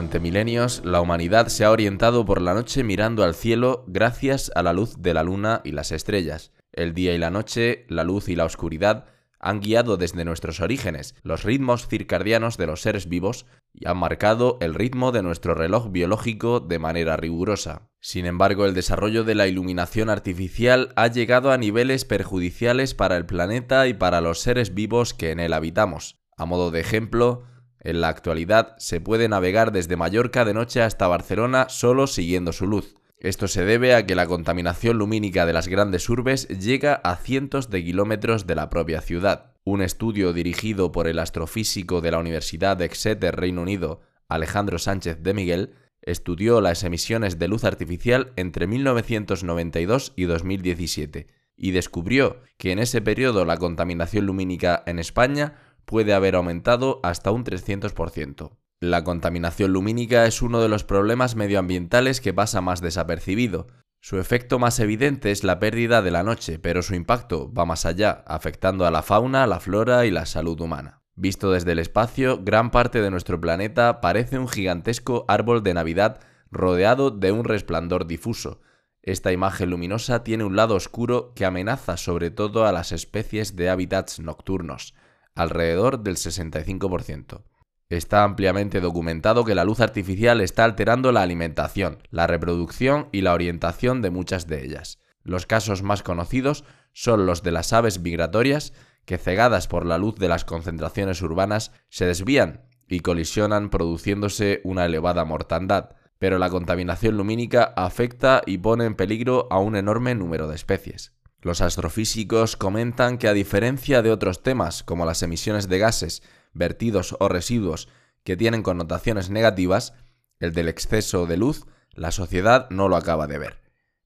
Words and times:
Durante 0.00 0.18
milenios, 0.18 0.80
la 0.82 1.02
humanidad 1.02 1.48
se 1.48 1.62
ha 1.62 1.70
orientado 1.70 2.24
por 2.24 2.40
la 2.40 2.54
noche 2.54 2.82
mirando 2.82 3.22
al 3.22 3.34
cielo 3.34 3.84
gracias 3.86 4.50
a 4.54 4.62
la 4.62 4.72
luz 4.72 4.94
de 4.96 5.12
la 5.12 5.22
luna 5.22 5.60
y 5.62 5.72
las 5.72 5.92
estrellas. 5.92 6.52
El 6.72 6.94
día 6.94 7.14
y 7.14 7.18
la 7.18 7.28
noche, 7.28 7.84
la 7.90 8.02
luz 8.02 8.30
y 8.30 8.34
la 8.34 8.46
oscuridad 8.46 9.04
han 9.40 9.60
guiado 9.60 9.98
desde 9.98 10.24
nuestros 10.24 10.60
orígenes 10.60 11.16
los 11.22 11.42
ritmos 11.42 11.86
circadianos 11.86 12.56
de 12.56 12.66
los 12.66 12.80
seres 12.80 13.10
vivos 13.10 13.44
y 13.74 13.86
han 13.86 13.98
marcado 13.98 14.56
el 14.62 14.72
ritmo 14.72 15.12
de 15.12 15.22
nuestro 15.22 15.54
reloj 15.54 15.90
biológico 15.90 16.60
de 16.60 16.78
manera 16.78 17.18
rigurosa. 17.18 17.90
Sin 18.00 18.24
embargo, 18.24 18.64
el 18.64 18.72
desarrollo 18.72 19.24
de 19.24 19.34
la 19.34 19.48
iluminación 19.48 20.08
artificial 20.08 20.94
ha 20.96 21.08
llegado 21.08 21.52
a 21.52 21.58
niveles 21.58 22.06
perjudiciales 22.06 22.94
para 22.94 23.18
el 23.18 23.26
planeta 23.26 23.86
y 23.86 23.92
para 23.92 24.22
los 24.22 24.40
seres 24.40 24.72
vivos 24.72 25.12
que 25.12 25.30
en 25.30 25.40
él 25.40 25.52
habitamos. 25.52 26.16
A 26.38 26.46
modo 26.46 26.70
de 26.70 26.80
ejemplo, 26.80 27.49
en 27.80 28.00
la 28.00 28.08
actualidad 28.08 28.74
se 28.78 29.00
puede 29.00 29.28
navegar 29.28 29.72
desde 29.72 29.96
Mallorca 29.96 30.44
de 30.44 30.54
noche 30.54 30.82
hasta 30.82 31.08
Barcelona 31.08 31.68
solo 31.68 32.06
siguiendo 32.06 32.52
su 32.52 32.66
luz. 32.66 32.94
Esto 33.18 33.48
se 33.48 33.64
debe 33.64 33.94
a 33.94 34.06
que 34.06 34.14
la 34.14 34.26
contaminación 34.26 34.96
lumínica 34.96 35.44
de 35.44 35.52
las 35.52 35.68
grandes 35.68 36.08
urbes 36.08 36.48
llega 36.48 36.94
a 36.94 37.16
cientos 37.16 37.68
de 37.68 37.84
kilómetros 37.84 38.46
de 38.46 38.54
la 38.54 38.70
propia 38.70 39.02
ciudad. 39.02 39.52
Un 39.62 39.82
estudio 39.82 40.32
dirigido 40.32 40.90
por 40.90 41.06
el 41.06 41.18
astrofísico 41.18 42.00
de 42.00 42.10
la 42.12 42.18
Universidad 42.18 42.78
de 42.78 42.86
Exeter, 42.86 43.36
Reino 43.36 43.60
Unido, 43.60 44.00
Alejandro 44.28 44.78
Sánchez 44.78 45.22
de 45.22 45.34
Miguel, 45.34 45.74
estudió 46.00 46.62
las 46.62 46.82
emisiones 46.82 47.38
de 47.38 47.48
luz 47.48 47.64
artificial 47.64 48.32
entre 48.36 48.66
1992 48.66 50.14
y 50.16 50.24
2017 50.24 51.26
y 51.56 51.72
descubrió 51.72 52.40
que 52.56 52.72
en 52.72 52.78
ese 52.78 53.02
periodo 53.02 53.44
la 53.44 53.58
contaminación 53.58 54.24
lumínica 54.24 54.82
en 54.86 54.98
España 54.98 55.56
puede 55.90 56.14
haber 56.14 56.36
aumentado 56.36 57.00
hasta 57.02 57.32
un 57.32 57.42
300%. 57.42 58.52
La 58.78 59.02
contaminación 59.02 59.72
lumínica 59.72 60.24
es 60.24 60.40
uno 60.40 60.60
de 60.60 60.68
los 60.68 60.84
problemas 60.84 61.34
medioambientales 61.34 62.20
que 62.20 62.32
pasa 62.32 62.60
más 62.60 62.80
desapercibido. 62.80 63.66
Su 64.00 64.20
efecto 64.20 64.60
más 64.60 64.78
evidente 64.78 65.32
es 65.32 65.42
la 65.42 65.58
pérdida 65.58 66.00
de 66.00 66.12
la 66.12 66.22
noche, 66.22 66.60
pero 66.60 66.82
su 66.82 66.94
impacto 66.94 67.52
va 67.52 67.66
más 67.66 67.86
allá, 67.86 68.22
afectando 68.28 68.86
a 68.86 68.92
la 68.92 69.02
fauna, 69.02 69.48
la 69.48 69.58
flora 69.58 70.06
y 70.06 70.12
la 70.12 70.26
salud 70.26 70.60
humana. 70.60 71.02
Visto 71.16 71.50
desde 71.50 71.72
el 71.72 71.80
espacio, 71.80 72.38
gran 72.40 72.70
parte 72.70 73.02
de 73.02 73.10
nuestro 73.10 73.40
planeta 73.40 74.00
parece 74.00 74.38
un 74.38 74.46
gigantesco 74.46 75.24
árbol 75.26 75.64
de 75.64 75.74
Navidad 75.74 76.20
rodeado 76.52 77.10
de 77.10 77.32
un 77.32 77.42
resplandor 77.42 78.06
difuso. 78.06 78.60
Esta 79.02 79.32
imagen 79.32 79.70
luminosa 79.70 80.22
tiene 80.22 80.44
un 80.44 80.54
lado 80.54 80.76
oscuro 80.76 81.32
que 81.34 81.44
amenaza 81.44 81.96
sobre 81.96 82.30
todo 82.30 82.64
a 82.64 82.70
las 82.70 82.92
especies 82.92 83.56
de 83.56 83.70
hábitats 83.70 84.20
nocturnos 84.20 84.94
alrededor 85.34 86.02
del 86.02 86.16
65%. 86.16 87.42
Está 87.88 88.22
ampliamente 88.22 88.80
documentado 88.80 89.44
que 89.44 89.56
la 89.56 89.64
luz 89.64 89.80
artificial 89.80 90.40
está 90.40 90.64
alterando 90.64 91.10
la 91.10 91.22
alimentación, 91.22 91.98
la 92.10 92.26
reproducción 92.28 93.08
y 93.10 93.22
la 93.22 93.34
orientación 93.34 94.00
de 94.00 94.10
muchas 94.10 94.46
de 94.46 94.64
ellas. 94.64 95.00
Los 95.24 95.46
casos 95.46 95.82
más 95.82 96.02
conocidos 96.02 96.64
son 96.92 97.26
los 97.26 97.42
de 97.42 97.50
las 97.50 97.72
aves 97.72 98.00
migratorias 98.00 98.72
que 99.04 99.18
cegadas 99.18 99.66
por 99.66 99.86
la 99.86 99.98
luz 99.98 100.16
de 100.16 100.28
las 100.28 100.44
concentraciones 100.44 101.20
urbanas 101.22 101.72
se 101.88 102.06
desvían 102.06 102.62
y 102.88 103.00
colisionan 103.00 103.70
produciéndose 103.70 104.60
una 104.64 104.84
elevada 104.84 105.24
mortandad, 105.24 105.96
pero 106.18 106.38
la 106.38 106.50
contaminación 106.50 107.16
lumínica 107.16 107.72
afecta 107.76 108.42
y 108.46 108.58
pone 108.58 108.84
en 108.84 108.94
peligro 108.94 109.48
a 109.50 109.58
un 109.58 109.74
enorme 109.74 110.14
número 110.14 110.48
de 110.48 110.54
especies. 110.54 111.12
Los 111.42 111.62
astrofísicos 111.62 112.56
comentan 112.56 113.16
que 113.16 113.28
a 113.28 113.32
diferencia 113.32 114.02
de 114.02 114.10
otros 114.10 114.42
temas 114.42 114.82
como 114.82 115.06
las 115.06 115.22
emisiones 115.22 115.68
de 115.68 115.78
gases, 115.78 116.22
vertidos 116.52 117.16
o 117.18 117.28
residuos 117.28 117.88
que 118.24 118.36
tienen 118.36 118.62
connotaciones 118.62 119.30
negativas, 119.30 119.94
el 120.38 120.52
del 120.52 120.68
exceso 120.68 121.26
de 121.26 121.38
luz, 121.38 121.66
la 121.92 122.10
sociedad 122.10 122.68
no 122.70 122.88
lo 122.88 122.96
acaba 122.96 123.26
de 123.26 123.38
ver. 123.38 123.60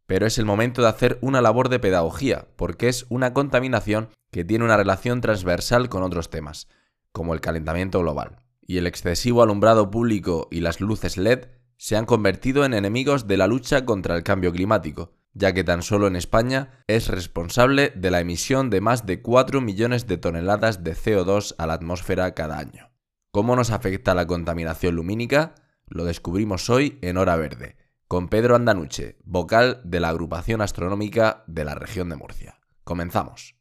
Pero 0.07 0.27
es 0.27 0.39
el 0.39 0.45
momento 0.45 0.83
de 0.83 0.89
hacer 0.89 1.19
una 1.23 1.41
labor 1.41 1.69
de 1.71 1.81
pedagogía, 1.81 2.47
porque 2.57 2.89
es 2.89 3.07
una 3.09 3.33
contaminación 3.33 4.11
que 4.31 4.45
tiene 4.45 4.65
una 4.65 4.77
relación 4.77 5.21
transversal 5.21 5.89
con 5.89 6.03
otros 6.03 6.31
temas, 6.31 6.69
como 7.11 7.35
el 7.35 7.41
calentamiento 7.41 8.01
global. 8.01 8.37
Y 8.61 8.79
el 8.79 8.87
excesivo 8.87 9.43
alumbrado 9.43 9.91
público 9.91 10.49
y 10.51 10.61
las 10.61 10.81
luces 10.81 11.17
LED 11.17 11.49
se 11.79 11.97
han 11.97 12.07
convertido 12.07 12.65
en 12.65 12.75
enemigos 12.75 13.27
de 13.27 13.37
la 13.37 13.47
lucha 13.47 13.85
contra 13.85 14.15
el 14.17 14.23
cambio 14.23 14.53
climático, 14.53 15.13
ya 15.35 15.53
que 15.53 15.65
tan 15.65 15.83
solo 15.83 16.07
en 16.07 16.17
España 16.17 16.85
es 16.87 17.09
responsable 17.09 17.93
de 17.95 18.11
la 18.11 18.21
emisión 18.21 18.71
de 18.71 18.81
más 18.81 19.05
de 19.05 19.21
4 19.21 19.61
millones 19.61 20.07
de 20.07 20.17
toneladas 20.17 20.85
de 20.85 20.95
CO2 20.95 21.55
a 21.59 21.67
la 21.67 21.75
atmósfera 21.75 22.35
cada 22.35 22.59
año. 22.59 22.91
¿Cómo 23.31 23.57
nos 23.57 23.71
afecta 23.71 24.15
la 24.15 24.27
contaminación 24.27 24.95
lumínica? 24.95 25.57
Lo 25.87 26.05
descubrimos 26.05 26.71
hoy 26.71 26.99
en 27.03 27.17
Hora 27.17 27.37
Verde, 27.37 27.77
con 28.07 28.29
Pedro 28.29 28.55
Andanuche, 28.55 29.19
vocal 29.25 29.81
de 29.85 30.01
la 30.01 30.11
agrupación 30.11 30.61
astronómica 30.61 31.43
de 31.49 31.65
la 31.65 31.75
región 31.75 32.09
de 32.09 32.17
Murcia. 32.17 32.61
Comenzamos. 32.85 33.57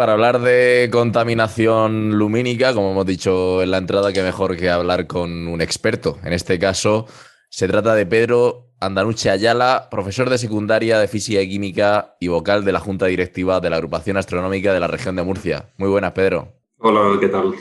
Para 0.00 0.14
hablar 0.14 0.40
de 0.40 0.88
contaminación 0.90 2.12
lumínica, 2.12 2.72
como 2.72 2.92
hemos 2.92 3.04
dicho 3.04 3.62
en 3.62 3.70
la 3.70 3.76
entrada, 3.76 4.14
que 4.14 4.22
mejor 4.22 4.56
que 4.56 4.70
hablar 4.70 5.06
con 5.06 5.46
un 5.46 5.60
experto. 5.60 6.18
En 6.24 6.32
este 6.32 6.58
caso, 6.58 7.06
se 7.50 7.68
trata 7.68 7.94
de 7.94 8.06
Pedro 8.06 8.70
Andanuche 8.80 9.28
Ayala, 9.28 9.88
profesor 9.90 10.30
de 10.30 10.38
secundaria 10.38 10.98
de 10.98 11.06
Física 11.06 11.42
y 11.42 11.50
Química 11.50 12.16
y 12.18 12.28
vocal 12.28 12.64
de 12.64 12.72
la 12.72 12.80
Junta 12.80 13.04
Directiva 13.04 13.60
de 13.60 13.68
la 13.68 13.76
Agrupación 13.76 14.16
Astronómica 14.16 14.72
de 14.72 14.80
la 14.80 14.86
región 14.86 15.16
de 15.16 15.22
Murcia. 15.22 15.68
Muy 15.76 15.90
buenas, 15.90 16.12
Pedro. 16.12 16.48
Hola, 16.78 17.20
¿qué 17.20 17.28
tal? 17.28 17.52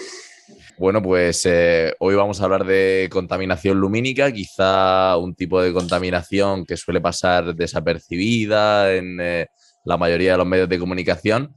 Bueno, 0.78 1.02
pues 1.02 1.46
eh, 1.46 1.94
hoy 2.00 2.16
vamos 2.16 2.40
a 2.40 2.46
hablar 2.46 2.64
de 2.64 3.10
contaminación 3.12 3.82
lumínica, 3.82 4.32
quizá 4.32 5.18
un 5.18 5.36
tipo 5.36 5.62
de 5.62 5.74
contaminación 5.74 6.66
que 6.66 6.78
suele 6.78 7.02
pasar 7.02 7.54
desapercibida 7.54 8.96
en 8.96 9.20
eh, 9.20 9.48
la 9.84 9.98
mayoría 9.98 10.32
de 10.32 10.38
los 10.38 10.48
medios 10.48 10.70
de 10.70 10.80
comunicación 10.80 11.54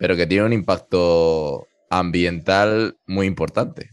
pero 0.00 0.16
que 0.16 0.26
tiene 0.26 0.46
un 0.46 0.54
impacto 0.54 1.68
ambiental 1.90 2.96
muy 3.06 3.26
importante. 3.26 3.90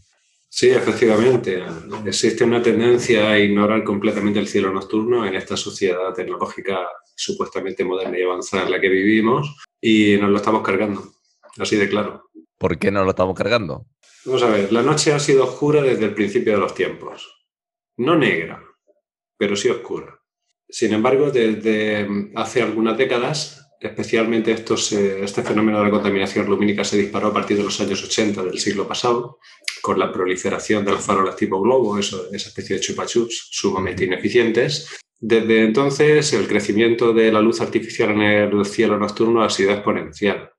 Sí, 0.48 0.70
efectivamente. 0.70 1.62
Existe 2.06 2.44
una 2.44 2.62
tendencia 2.62 3.28
a 3.28 3.38
ignorar 3.38 3.84
completamente 3.84 4.38
el 4.38 4.48
cielo 4.48 4.72
nocturno 4.72 5.26
en 5.26 5.34
esta 5.34 5.54
sociedad 5.54 6.14
tecnológica 6.14 6.78
supuestamente 7.14 7.84
moderna 7.84 8.18
y 8.18 8.22
avanzada 8.22 8.64
en 8.64 8.70
la 8.70 8.80
que 8.80 8.88
vivimos 8.88 9.54
y 9.82 10.16
nos 10.16 10.30
lo 10.30 10.38
estamos 10.38 10.62
cargando, 10.62 11.12
así 11.58 11.76
de 11.76 11.90
claro. 11.90 12.30
¿Por 12.56 12.78
qué 12.78 12.90
nos 12.90 13.04
lo 13.04 13.10
estamos 13.10 13.36
cargando? 13.36 13.84
Vamos 14.24 14.42
a 14.42 14.48
ver, 14.48 14.72
la 14.72 14.82
noche 14.82 15.12
ha 15.12 15.18
sido 15.18 15.44
oscura 15.44 15.82
desde 15.82 16.06
el 16.06 16.14
principio 16.14 16.54
de 16.54 16.60
los 16.60 16.74
tiempos. 16.74 17.46
No 17.98 18.16
negra, 18.16 18.62
pero 19.36 19.56
sí 19.56 19.68
oscura. 19.68 20.18
Sin 20.70 20.94
embargo, 20.94 21.30
desde 21.30 22.08
hace 22.34 22.62
algunas 22.62 22.96
décadas 22.96 23.67
especialmente 23.80 24.52
estos, 24.52 24.92
este 24.92 25.42
fenómeno 25.42 25.78
de 25.78 25.84
la 25.84 25.90
contaminación 25.90 26.46
lumínica 26.46 26.84
se 26.84 26.98
disparó 26.98 27.28
a 27.28 27.32
partir 27.32 27.56
de 27.56 27.64
los 27.64 27.80
años 27.80 28.02
80 28.02 28.42
del 28.44 28.58
siglo 28.58 28.86
pasado, 28.88 29.38
con 29.80 29.98
la 29.98 30.12
proliferación 30.12 30.84
de 30.84 30.92
las 30.92 31.04
farolas 31.04 31.36
tipo 31.36 31.60
globo, 31.60 31.98
esa 31.98 32.28
especie 32.32 32.76
de 32.76 32.82
chupachups 32.82 33.48
sumamente 33.50 34.04
ineficientes. 34.04 34.88
Desde 35.20 35.64
entonces, 35.64 36.32
el 36.32 36.46
crecimiento 36.46 37.12
de 37.12 37.32
la 37.32 37.40
luz 37.40 37.60
artificial 37.60 38.10
en 38.10 38.22
el 38.22 38.64
cielo 38.66 38.98
nocturno 38.98 39.42
ha 39.42 39.50
sido 39.50 39.72
exponencial. 39.72 40.50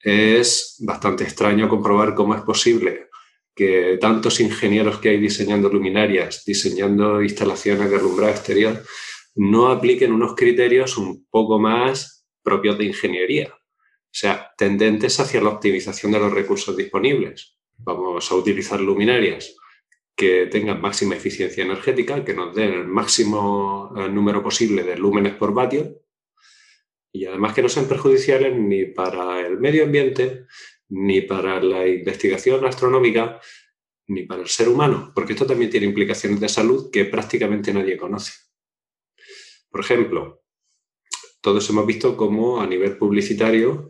Es 0.00 0.76
bastante 0.80 1.24
extraño 1.24 1.68
comprobar 1.68 2.14
cómo 2.14 2.34
es 2.34 2.42
posible 2.42 3.08
que 3.54 3.96
tantos 3.98 4.40
ingenieros 4.40 4.98
que 4.98 5.08
hay 5.08 5.18
diseñando 5.18 5.70
luminarias, 5.70 6.44
diseñando 6.44 7.22
instalaciones 7.22 7.90
de 7.90 7.96
alumbrado 7.96 8.32
exterior, 8.32 8.82
no 9.36 9.68
apliquen 9.68 10.12
unos 10.12 10.34
criterios 10.34 10.96
un 10.96 11.26
poco 11.30 11.58
más 11.58 12.26
propios 12.42 12.78
de 12.78 12.84
ingeniería, 12.84 13.54
o 13.54 14.18
sea, 14.18 14.52
tendentes 14.56 15.20
hacia 15.20 15.42
la 15.42 15.50
optimización 15.50 16.12
de 16.12 16.18
los 16.18 16.32
recursos 16.32 16.76
disponibles. 16.76 17.58
Vamos 17.78 18.30
a 18.30 18.34
utilizar 18.34 18.80
luminarias 18.80 19.54
que 20.16 20.46
tengan 20.46 20.80
máxima 20.80 21.16
eficiencia 21.16 21.64
energética, 21.64 22.24
que 22.24 22.32
nos 22.32 22.54
den 22.54 22.72
el 22.72 22.86
máximo 22.86 23.92
eh, 23.96 24.08
número 24.08 24.42
posible 24.42 24.82
de 24.82 24.96
lúmenes 24.96 25.34
por 25.34 25.52
vatio 25.52 26.00
y 27.12 27.26
además 27.26 27.52
que 27.52 27.62
no 27.62 27.68
sean 27.68 27.86
perjudiciales 27.86 28.56
ni 28.56 28.86
para 28.86 29.46
el 29.46 29.58
medio 29.58 29.84
ambiente, 29.84 30.46
ni 30.88 31.20
para 31.20 31.60
la 31.62 31.86
investigación 31.86 32.64
astronómica, 32.64 33.40
ni 34.08 34.22
para 34.22 34.42
el 34.42 34.48
ser 34.48 34.68
humano, 34.68 35.12
porque 35.14 35.34
esto 35.34 35.46
también 35.46 35.70
tiene 35.70 35.86
implicaciones 35.86 36.40
de 36.40 36.48
salud 36.48 36.90
que 36.90 37.04
prácticamente 37.04 37.74
nadie 37.74 37.98
conoce. 37.98 38.45
Por 39.70 39.80
ejemplo, 39.80 40.42
todos 41.40 41.68
hemos 41.70 41.86
visto 41.86 42.16
cómo 42.16 42.60
a 42.60 42.66
nivel 42.66 42.96
publicitario 42.96 43.88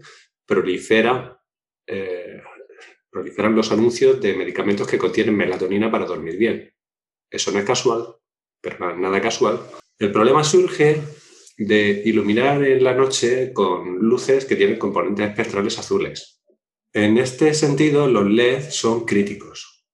eh, 1.86 2.42
proliferan 3.10 3.56
los 3.56 3.72
anuncios 3.72 4.20
de 4.20 4.34
medicamentos 4.34 4.86
que 4.86 4.98
contienen 4.98 5.36
melatonina 5.36 5.90
para 5.90 6.06
dormir 6.06 6.36
bien. 6.36 6.72
Eso 7.30 7.50
no 7.50 7.58
es 7.58 7.64
casual, 7.64 8.16
pero 8.60 8.96
nada 8.96 9.20
casual. 9.20 9.60
El 9.98 10.12
problema 10.12 10.44
surge 10.44 11.02
de 11.56 12.02
iluminar 12.04 12.62
en 12.62 12.84
la 12.84 12.94
noche 12.94 13.52
con 13.52 13.98
luces 13.98 14.44
que 14.44 14.56
tienen 14.56 14.78
componentes 14.78 15.28
espectrales 15.28 15.78
azules. 15.78 16.42
En 16.92 17.16
este 17.18 17.54
sentido, 17.54 18.06
los 18.06 18.30
LED 18.30 18.70
son 18.70 19.04
críticos. 19.04 19.86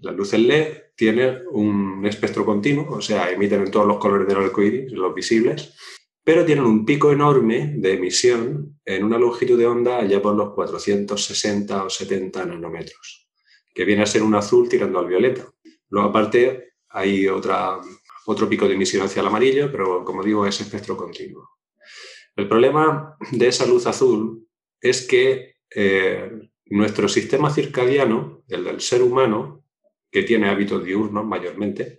Las 0.00 0.14
luces 0.14 0.40
LED 0.40 0.83
tienen 0.96 1.42
un 1.50 2.04
espectro 2.06 2.44
continuo, 2.44 2.96
o 2.96 3.00
sea, 3.00 3.30
emiten 3.30 3.62
en 3.62 3.70
todos 3.70 3.86
los 3.86 3.98
colores 3.98 4.28
del 4.28 4.38
arco 4.38 4.62
iris, 4.62 4.92
los 4.92 5.14
visibles, 5.14 5.74
pero 6.22 6.44
tienen 6.44 6.64
un 6.64 6.86
pico 6.86 7.12
enorme 7.12 7.74
de 7.76 7.94
emisión 7.94 8.80
en 8.84 9.04
una 9.04 9.18
longitud 9.18 9.58
de 9.58 9.66
onda 9.66 9.98
allá 9.98 10.22
por 10.22 10.34
los 10.34 10.54
460 10.54 11.84
o 11.84 11.90
70 11.90 12.46
nanómetros, 12.46 13.28
que 13.74 13.84
viene 13.84 14.02
a 14.02 14.06
ser 14.06 14.22
un 14.22 14.34
azul 14.34 14.68
tirando 14.68 14.98
al 14.98 15.06
violeta. 15.06 15.46
Luego, 15.90 16.08
aparte, 16.08 16.74
hay 16.88 17.28
otra, 17.28 17.80
otro 18.26 18.48
pico 18.48 18.66
de 18.66 18.74
emisión 18.74 19.04
hacia 19.04 19.20
el 19.20 19.26
amarillo, 19.26 19.70
pero 19.70 20.04
como 20.04 20.22
digo, 20.22 20.46
es 20.46 20.60
espectro 20.60 20.96
continuo. 20.96 21.50
El 22.36 22.48
problema 22.48 23.16
de 23.30 23.48
esa 23.48 23.66
luz 23.66 23.86
azul 23.86 24.46
es 24.80 25.06
que 25.06 25.56
eh, 25.74 26.30
nuestro 26.66 27.08
sistema 27.08 27.52
circadiano, 27.52 28.42
el 28.48 28.64
del 28.64 28.80
ser 28.80 29.02
humano, 29.02 29.63
que 30.14 30.22
tiene 30.22 30.48
hábitos 30.48 30.84
diurnos 30.84 31.26
mayormente, 31.26 31.98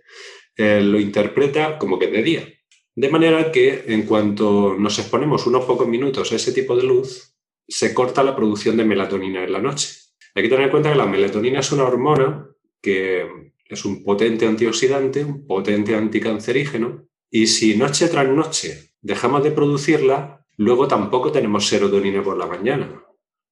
eh, 0.56 0.80
lo 0.80 0.98
interpreta 0.98 1.76
como 1.76 1.98
que 1.98 2.06
es 2.06 2.12
de 2.12 2.22
día. 2.22 2.48
De 2.94 3.10
manera 3.10 3.52
que 3.52 3.84
en 3.88 4.04
cuanto 4.04 4.74
nos 4.78 4.98
exponemos 4.98 5.46
unos 5.46 5.66
pocos 5.66 5.86
minutos 5.86 6.32
a 6.32 6.36
ese 6.36 6.52
tipo 6.52 6.74
de 6.74 6.84
luz, 6.84 7.36
se 7.68 7.92
corta 7.92 8.22
la 8.22 8.34
producción 8.34 8.78
de 8.78 8.86
melatonina 8.86 9.44
en 9.44 9.52
la 9.52 9.60
noche. 9.60 9.90
Hay 10.34 10.44
que 10.44 10.48
tener 10.48 10.64
en 10.64 10.70
cuenta 10.70 10.90
que 10.90 10.96
la 10.96 11.04
melatonina 11.04 11.60
es 11.60 11.70
una 11.72 11.84
hormona 11.84 12.48
que 12.80 13.52
es 13.68 13.84
un 13.84 14.02
potente 14.02 14.46
antioxidante, 14.46 15.22
un 15.22 15.46
potente 15.46 15.94
anticancerígeno, 15.94 17.06
y 17.30 17.48
si 17.48 17.76
noche 17.76 18.08
tras 18.08 18.28
noche 18.30 18.94
dejamos 19.02 19.44
de 19.44 19.50
producirla, 19.50 20.46
luego 20.56 20.88
tampoco 20.88 21.32
tenemos 21.32 21.68
serotonina 21.68 22.22
por 22.22 22.38
la 22.38 22.46
mañana, 22.46 23.04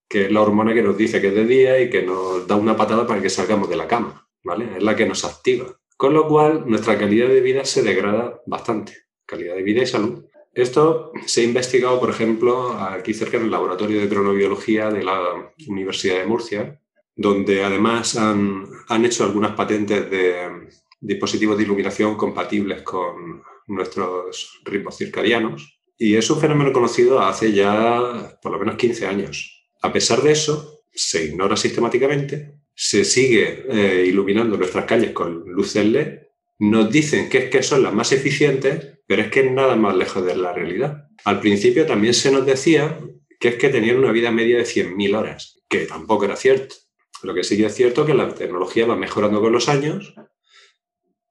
que 0.09 0.25
es 0.25 0.33
la 0.33 0.41
hormona 0.41 0.73
que 0.73 0.83
nos 0.83 0.97
dice 0.97 1.21
que 1.21 1.29
es 1.29 1.35
de 1.35 1.45
día 1.45 1.79
y 1.83 1.91
que 1.91 2.03
nos 2.03 2.47
da 2.47 2.57
una 2.57 2.79
patada 2.79 3.07
para 3.07 3.21
que 3.21 3.29
salgamos 3.29 3.69
de 3.69 3.77
la 3.77 3.87
cama, 3.87 4.25
Es 4.45 4.83
la 4.83 4.95
que 4.95 5.07
nos 5.07 5.25
activa. 5.25 5.67
Con 5.97 6.13
lo 6.13 6.29
cual, 6.29 6.65
nuestra 6.67 6.99
calidad 6.99 7.29
de 7.29 7.41
vida 7.41 7.65
se 7.65 7.83
degrada 7.83 8.43
bastante 8.47 8.93
calidad 9.27 9.55
de 9.55 9.63
vida 9.63 9.83
y 9.83 9.87
salud. 9.87 10.25
Esto 10.53 11.13
se 11.27 11.41
ha 11.41 11.45
investigado, 11.45 11.99
por 11.99 12.11
ejemplo, 12.11 12.75
aquí 12.75 13.15
cerca 13.15 13.39
en 13.39 13.45
el 13.45 13.51
Laboratorio 13.51 14.01
de 14.01 14.09
Cronobiología 14.09 14.91
de 14.91 15.03
la 15.03 15.53
Universidad 15.67 16.19
de 16.19 16.27
Murcia, 16.27 16.81
donde 17.17 17.65
además 17.65 18.17
han, 18.17 18.67
han 18.89 19.05
hecho 19.05 19.25
algunas 19.25 19.53
patentes 19.53 20.11
de 20.11 20.69
dispositivos 21.01 21.57
de 21.57 21.65
iluminación 21.65 22.17
compatibles 22.17 22.83
con 22.83 23.43
nuestros 23.67 24.61
ritmos 24.65 24.97
circadianos. 24.97 25.81
Y 25.97 26.17
es 26.17 26.29
un 26.31 26.41
fenómeno 26.41 26.73
conocido 26.73 27.21
hace 27.21 27.53
ya 27.53 28.39
por 28.43 28.53
lo 28.53 28.59
menos 28.59 28.77
15 28.77 29.07
años. 29.07 29.69
A 29.83 29.93
pesar 29.93 30.23
de 30.23 30.33
eso, 30.33 30.83
se 30.93 31.25
ignora 31.25 31.57
sistemáticamente, 31.57 32.55
se 32.75 33.05
sigue 33.05 33.65
eh, 33.69 34.05
iluminando 34.07 34.57
nuestras 34.57 34.85
calles 34.85 35.13
con 35.13 35.45
luces 35.47 35.87
LED, 35.87 36.19
nos 36.59 36.91
dicen 36.91 37.29
que 37.29 37.39
es 37.39 37.51
que 37.51 37.63
son 37.63 37.83
las 37.83 37.93
más 37.93 38.13
eficientes 38.13 38.95
pero 39.07 39.23
es 39.23 39.31
que 39.31 39.41
es 39.41 39.51
nada 39.51 39.77
más 39.77 39.97
lejos 39.97 40.25
de 40.25 40.37
la 40.37 40.53
realidad. 40.53 41.09
Al 41.25 41.41
principio 41.41 41.87
también 41.87 42.15
se 42.15 42.31
nos 42.31 42.47
decía 42.47 42.99
que 43.39 43.49
es 43.49 43.57
que 43.57 43.69
tenían 43.69 43.99
una 43.99 44.13
vida 44.13 44.31
media 44.31 44.59
de 44.59 44.65
100.000 44.65 45.17
horas, 45.17 45.61
que 45.69 45.87
tampoco 45.87 46.25
era 46.25 46.37
cierto. 46.37 46.75
Lo 47.23 47.35
que 47.35 47.45
sí 47.45 47.63
es 47.63 47.75
cierto 47.75 48.03
es 48.03 48.07
que 48.09 48.15
la 48.15 48.35
tecnología 48.35 48.87
va 48.87 48.97
mejorando 48.97 49.41
con 49.41 49.53
los 49.53 49.69
años, 49.69 50.15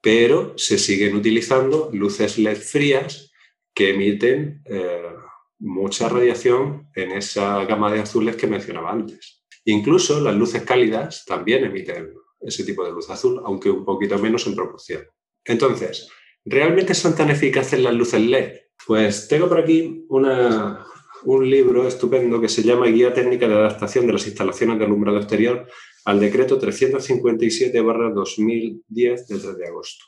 pero 0.02 0.58
se 0.58 0.78
siguen 0.78 1.16
utilizando 1.16 1.90
luces 1.94 2.38
LED 2.38 2.58
frías 2.58 3.32
que 3.74 3.92
emiten 3.92 4.62
eh, 4.66 5.02
mucha 5.60 6.10
radiación 6.10 6.90
en 6.96 7.12
esa 7.12 7.64
gama 7.66 7.92
de 7.92 8.02
azules 8.02 8.36
que 8.36 8.48
mencionaba 8.48 8.92
antes. 8.92 9.43
Incluso 9.66 10.20
las 10.20 10.36
luces 10.36 10.64
cálidas 10.64 11.24
también 11.26 11.64
emiten 11.64 12.14
ese 12.42 12.64
tipo 12.64 12.84
de 12.84 12.92
luz 12.92 13.10
azul, 13.10 13.42
aunque 13.46 13.70
un 13.70 13.86
poquito 13.86 14.18
menos 14.20 14.46
en 14.48 14.56
proporción. 14.56 15.04
Entonces, 15.46 16.10
¿Realmente 16.46 16.94
son 16.94 17.16
tan 17.16 17.30
eficaces 17.30 17.80
las 17.80 17.94
luces 17.94 18.20
LED? 18.20 18.58
Pues 18.86 19.30
tengo 19.30 19.48
por 19.48 19.60
aquí 19.60 20.06
un 20.10 21.50
libro 21.50 21.88
estupendo 21.88 22.42
que 22.42 22.50
se 22.50 22.64
llama 22.64 22.88
Guía 22.88 23.14
Técnica 23.14 23.48
de 23.48 23.54
Adaptación 23.54 24.06
de 24.08 24.14
las 24.14 24.28
Instalaciones 24.28 24.78
de 24.78 24.84
Alumbrado 24.84 25.20
Exterior 25.20 25.66
al 26.04 26.20
decreto 26.20 26.60
357-2010 26.60 28.82
del 28.90 29.42
3 29.42 29.58
de 29.58 29.68
agosto. 29.68 30.04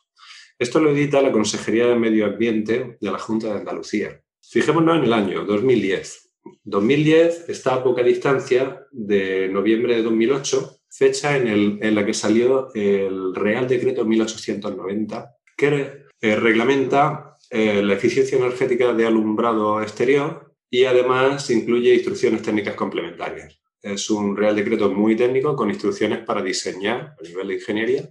Esto 0.59 0.81
lo 0.81 0.91
edita 0.91 1.21
la 1.21 1.31
Consejería 1.31 1.87
de 1.87 1.95
Medio 1.95 2.25
Ambiente 2.25 2.97
de 2.99 3.11
la 3.11 3.19
Junta 3.19 3.47
de 3.47 3.59
Andalucía. 3.59 4.21
Fijémonos 4.41 4.97
en 4.97 5.05
el 5.05 5.13
año 5.13 5.45
2010. 5.45 6.24
2010 6.63 7.49
está 7.49 7.75
a 7.75 7.83
poca 7.83 8.03
distancia 8.03 8.85
de 8.91 9.47
noviembre 9.49 9.95
de 9.95 10.03
2008, 10.03 10.79
fecha 10.89 11.37
en, 11.37 11.79
en 11.81 11.95
la 11.95 12.05
que 12.05 12.13
salió 12.13 12.73
el 12.73 13.35
Real 13.35 13.67
Decreto 13.67 14.05
1890, 14.05 15.35
que 15.57 16.05
eh, 16.21 16.35
reglamenta 16.35 17.37
eh, 17.49 17.83
la 17.83 17.93
eficiencia 17.93 18.37
energética 18.37 18.93
de 18.93 19.05
alumbrado 19.05 19.81
exterior 19.81 20.55
y 20.69 20.85
además 20.85 21.49
incluye 21.49 21.93
instrucciones 21.93 22.41
técnicas 22.41 22.75
complementarias. 22.75 23.61
Es 23.81 24.09
un 24.09 24.35
real 24.35 24.55
decreto 24.55 24.91
muy 24.91 25.15
técnico 25.15 25.55
con 25.55 25.69
instrucciones 25.69 26.25
para 26.25 26.41
diseñar 26.41 27.15
a 27.19 27.23
nivel 27.23 27.49
de 27.49 27.53
ingeniería 27.55 28.09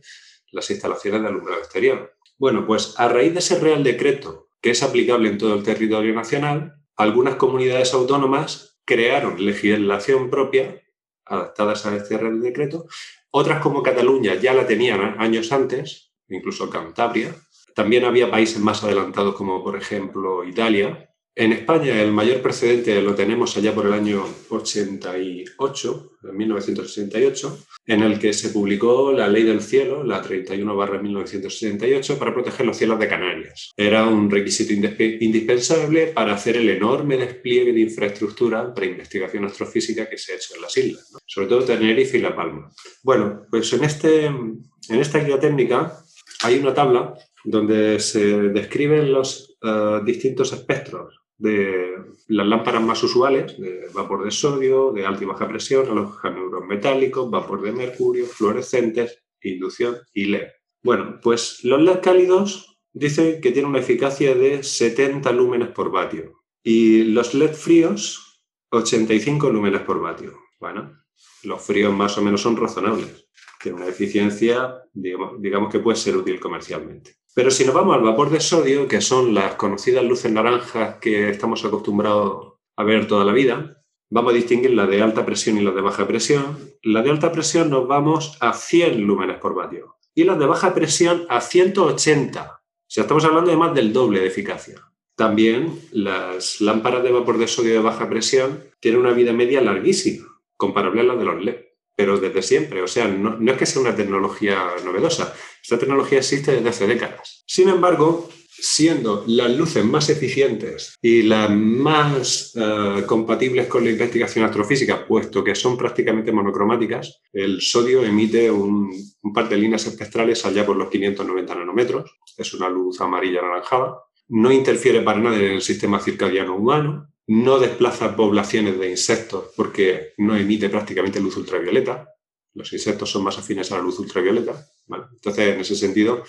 las 0.52 0.70
instalaciones 0.70 1.22
de 1.22 1.28
alumbrado 1.28 1.60
exterior. 1.60 2.14
Bueno, 2.38 2.64
pues 2.66 2.94
a 2.96 3.08
raíz 3.08 3.32
de 3.32 3.40
ese 3.40 3.58
real 3.58 3.82
decreto, 3.82 4.48
que 4.60 4.70
es 4.70 4.82
aplicable 4.82 5.28
en 5.28 5.38
todo 5.38 5.54
el 5.54 5.64
territorio 5.64 6.14
nacional, 6.14 6.76
algunas 6.96 7.36
comunidades 7.36 7.94
autónomas 7.94 8.78
crearon 8.84 9.44
legislación 9.44 10.30
propia 10.30 10.82
adaptadas 11.24 11.86
a 11.86 11.96
este 11.96 12.18
real 12.18 12.40
decreto. 12.40 12.86
Otras 13.30 13.60
como 13.60 13.82
Cataluña 13.82 14.34
ya 14.34 14.54
la 14.54 14.66
tenían 14.66 15.20
años 15.20 15.52
antes, 15.52 16.12
incluso 16.28 16.70
Cantabria, 16.70 17.34
también 17.74 18.04
había 18.04 18.30
países 18.30 18.60
más 18.60 18.84
adelantados 18.84 19.34
como 19.34 19.62
por 19.64 19.76
ejemplo 19.76 20.44
Italia. 20.44 21.10
En 21.36 21.52
España 21.52 22.00
el 22.00 22.12
mayor 22.12 22.40
precedente 22.40 23.02
lo 23.02 23.16
tenemos 23.16 23.56
allá 23.56 23.74
por 23.74 23.86
el 23.86 23.92
año 23.92 24.24
88, 24.50 26.12
1968, 26.32 27.58
en 27.86 28.02
el 28.02 28.20
que 28.20 28.32
se 28.32 28.50
publicó 28.50 29.10
la 29.10 29.26
Ley 29.26 29.42
del 29.42 29.60
Cielo, 29.60 30.04
la 30.04 30.22
31-1968, 30.22 32.18
para 32.18 32.32
proteger 32.32 32.64
los 32.64 32.76
cielos 32.76 33.00
de 33.00 33.08
Canarias. 33.08 33.72
Era 33.76 34.06
un 34.06 34.30
requisito 34.30 34.72
indispensable 34.72 36.06
para 36.06 36.34
hacer 36.34 36.56
el 36.56 36.70
enorme 36.70 37.16
despliegue 37.16 37.72
de 37.72 37.80
infraestructura 37.80 38.72
para 38.72 38.86
investigación 38.86 39.44
astrofísica 39.44 40.08
que 40.08 40.18
se 40.18 40.34
ha 40.34 40.36
hecho 40.36 40.54
en 40.54 40.62
las 40.62 40.76
islas, 40.76 41.12
sobre 41.26 41.48
todo 41.48 41.64
Tenerife 41.64 42.16
y 42.16 42.20
La 42.20 42.36
Palma. 42.36 42.70
Bueno, 43.02 43.42
pues 43.50 43.72
en, 43.72 43.82
este, 43.82 44.26
en 44.26 44.62
esta 44.88 45.18
guía 45.18 45.40
técnica 45.40 45.98
hay 46.44 46.60
una 46.60 46.72
tabla 46.72 47.12
donde 47.42 47.98
se 47.98 48.24
describen 48.24 49.12
los 49.12 49.58
eh, 49.60 50.00
distintos 50.04 50.52
espectros 50.52 51.23
de 51.36 51.94
las 52.28 52.46
lámparas 52.46 52.82
más 52.82 53.02
usuales, 53.02 53.58
de 53.58 53.88
vapor 53.92 54.24
de 54.24 54.30
sodio, 54.30 54.92
de 54.92 55.06
alta 55.06 55.24
y 55.24 55.26
baja 55.26 55.48
presión, 55.48 55.88
halogenuros 55.88 56.64
metálicos, 56.66 57.30
vapor 57.30 57.62
de 57.62 57.72
mercurio, 57.72 58.26
fluorescentes, 58.26 59.22
inducción 59.42 59.96
y 60.12 60.26
LED. 60.26 60.48
Bueno, 60.82 61.18
pues 61.22 61.64
los 61.64 61.80
LED 61.80 62.00
cálidos 62.02 62.78
dicen 62.92 63.40
que 63.40 63.50
tienen 63.50 63.70
una 63.70 63.80
eficacia 63.80 64.34
de 64.34 64.62
70 64.62 65.32
lúmenes 65.32 65.68
por 65.68 65.90
vatio 65.90 66.44
y 66.62 67.04
los 67.04 67.34
LED 67.34 67.52
fríos 67.52 68.42
85 68.70 69.50
lúmenes 69.50 69.82
por 69.82 70.00
vatio. 70.00 70.38
Bueno, 70.58 71.00
Los 71.42 71.62
fríos 71.62 71.92
más 71.92 72.16
o 72.16 72.22
menos 72.22 72.40
son 72.40 72.56
razonables. 72.56 73.28
Tiene 73.62 73.78
una 73.78 73.88
eficiencia, 73.88 74.82
digamos, 74.92 75.40
digamos 75.40 75.70
que 75.70 75.78
puede 75.78 75.96
ser 75.96 76.16
útil 76.16 76.40
comercialmente. 76.40 77.16
Pero 77.34 77.50
si 77.50 77.64
nos 77.64 77.74
vamos 77.74 77.96
al 77.96 78.02
vapor 78.02 78.30
de 78.30 78.38
sodio, 78.38 78.86
que 78.86 79.00
son 79.00 79.34
las 79.34 79.56
conocidas 79.56 80.04
luces 80.04 80.30
naranjas 80.30 80.98
que 81.00 81.28
estamos 81.28 81.64
acostumbrados 81.64 82.54
a 82.76 82.84
ver 82.84 83.08
toda 83.08 83.24
la 83.24 83.32
vida, 83.32 83.82
vamos 84.08 84.32
a 84.32 84.36
distinguir 84.36 84.70
la 84.72 84.86
de 84.86 85.02
alta 85.02 85.26
presión 85.26 85.58
y 85.58 85.64
la 85.64 85.72
de 85.72 85.80
baja 85.80 86.06
presión. 86.06 86.56
La 86.82 87.02
de 87.02 87.10
alta 87.10 87.32
presión 87.32 87.70
nos 87.70 87.88
vamos 87.88 88.36
a 88.40 88.52
100 88.52 89.00
lúmenes 89.00 89.38
por 89.38 89.54
vatio 89.54 89.96
y 90.14 90.22
la 90.22 90.36
de 90.36 90.46
baja 90.46 90.74
presión 90.74 91.26
a 91.28 91.40
180. 91.40 92.42
O 92.42 92.60
sea, 92.86 93.02
estamos 93.02 93.24
hablando 93.24 93.50
de 93.50 93.56
más 93.56 93.74
del 93.74 93.92
doble 93.92 94.20
de 94.20 94.28
eficacia. 94.28 94.80
También 95.16 95.80
las 95.90 96.60
lámparas 96.60 97.02
de 97.02 97.10
vapor 97.10 97.38
de 97.38 97.48
sodio 97.48 97.72
de 97.72 97.80
baja 97.80 98.08
presión 98.08 98.62
tienen 98.78 99.00
una 99.00 99.12
vida 99.12 99.32
media 99.32 99.60
larguísima, 99.60 100.26
comparable 100.56 101.00
a 101.00 101.04
la 101.04 101.16
de 101.16 101.24
los 101.24 101.44
LED, 101.44 101.56
pero 101.96 102.18
desde 102.18 102.42
siempre. 102.42 102.82
O 102.82 102.86
sea, 102.86 103.08
no, 103.08 103.36
no 103.38 103.52
es 103.52 103.58
que 103.58 103.66
sea 103.66 103.82
una 103.82 103.96
tecnología 103.96 104.58
novedosa, 104.84 105.34
esta 105.62 105.78
tecnología 105.78 106.18
existe 106.18 106.52
desde 106.52 106.68
hace 106.68 106.86
décadas. 106.86 107.44
Sin 107.46 107.68
embargo, 107.68 108.28
siendo 108.56 109.24
las 109.26 109.50
luces 109.56 109.84
más 109.84 110.08
eficientes 110.08 110.96
y 111.02 111.22
las 111.22 111.50
más 111.50 112.54
uh, 112.56 113.04
compatibles 113.06 113.66
con 113.66 113.84
la 113.84 113.90
investigación 113.90 114.44
astrofísica, 114.44 115.06
puesto 115.06 115.42
que 115.42 115.54
son 115.54 115.76
prácticamente 115.76 116.32
monocromáticas, 116.32 117.20
el 117.32 117.60
sodio 117.60 118.04
emite 118.04 118.50
un, 118.50 118.90
un, 119.22 119.32
par 119.32 119.48
de 119.48 119.56
líneas 119.56 119.86
espectrales 119.86 120.44
allá 120.46 120.64
por 120.64 120.76
los 120.76 120.88
590 120.88 121.54
nanómetros. 121.54 122.18
Es 122.36 122.54
una 122.54 122.68
luz 122.68 123.00
amarilla 123.00 123.40
anaranjada. 123.40 123.98
No 124.28 124.52
interfiere 124.52 125.02
para 125.02 125.20
nada 125.20 125.36
en 125.36 125.52
el 125.52 125.62
sistema 125.62 126.00
circadiano 126.00 126.56
humano. 126.56 127.08
No 127.26 127.58
desplaza 127.58 128.16
poblaciones 128.16 128.78
de 128.78 128.90
insectos 128.90 129.52
porque 129.56 130.12
no 130.18 130.36
emite 130.36 130.68
prácticamente 130.68 131.20
luz 131.20 131.36
ultravioleta. 131.36 132.08
Los 132.52 132.72
insectos 132.72 133.10
son 133.10 133.24
más 133.24 133.38
afines 133.38 133.72
a 133.72 133.76
la 133.76 133.82
luz 133.82 133.98
ultravioleta. 133.98 134.66
Entonces, 135.12 135.54
en 135.54 135.60
ese 135.60 135.74
sentido, 135.74 136.22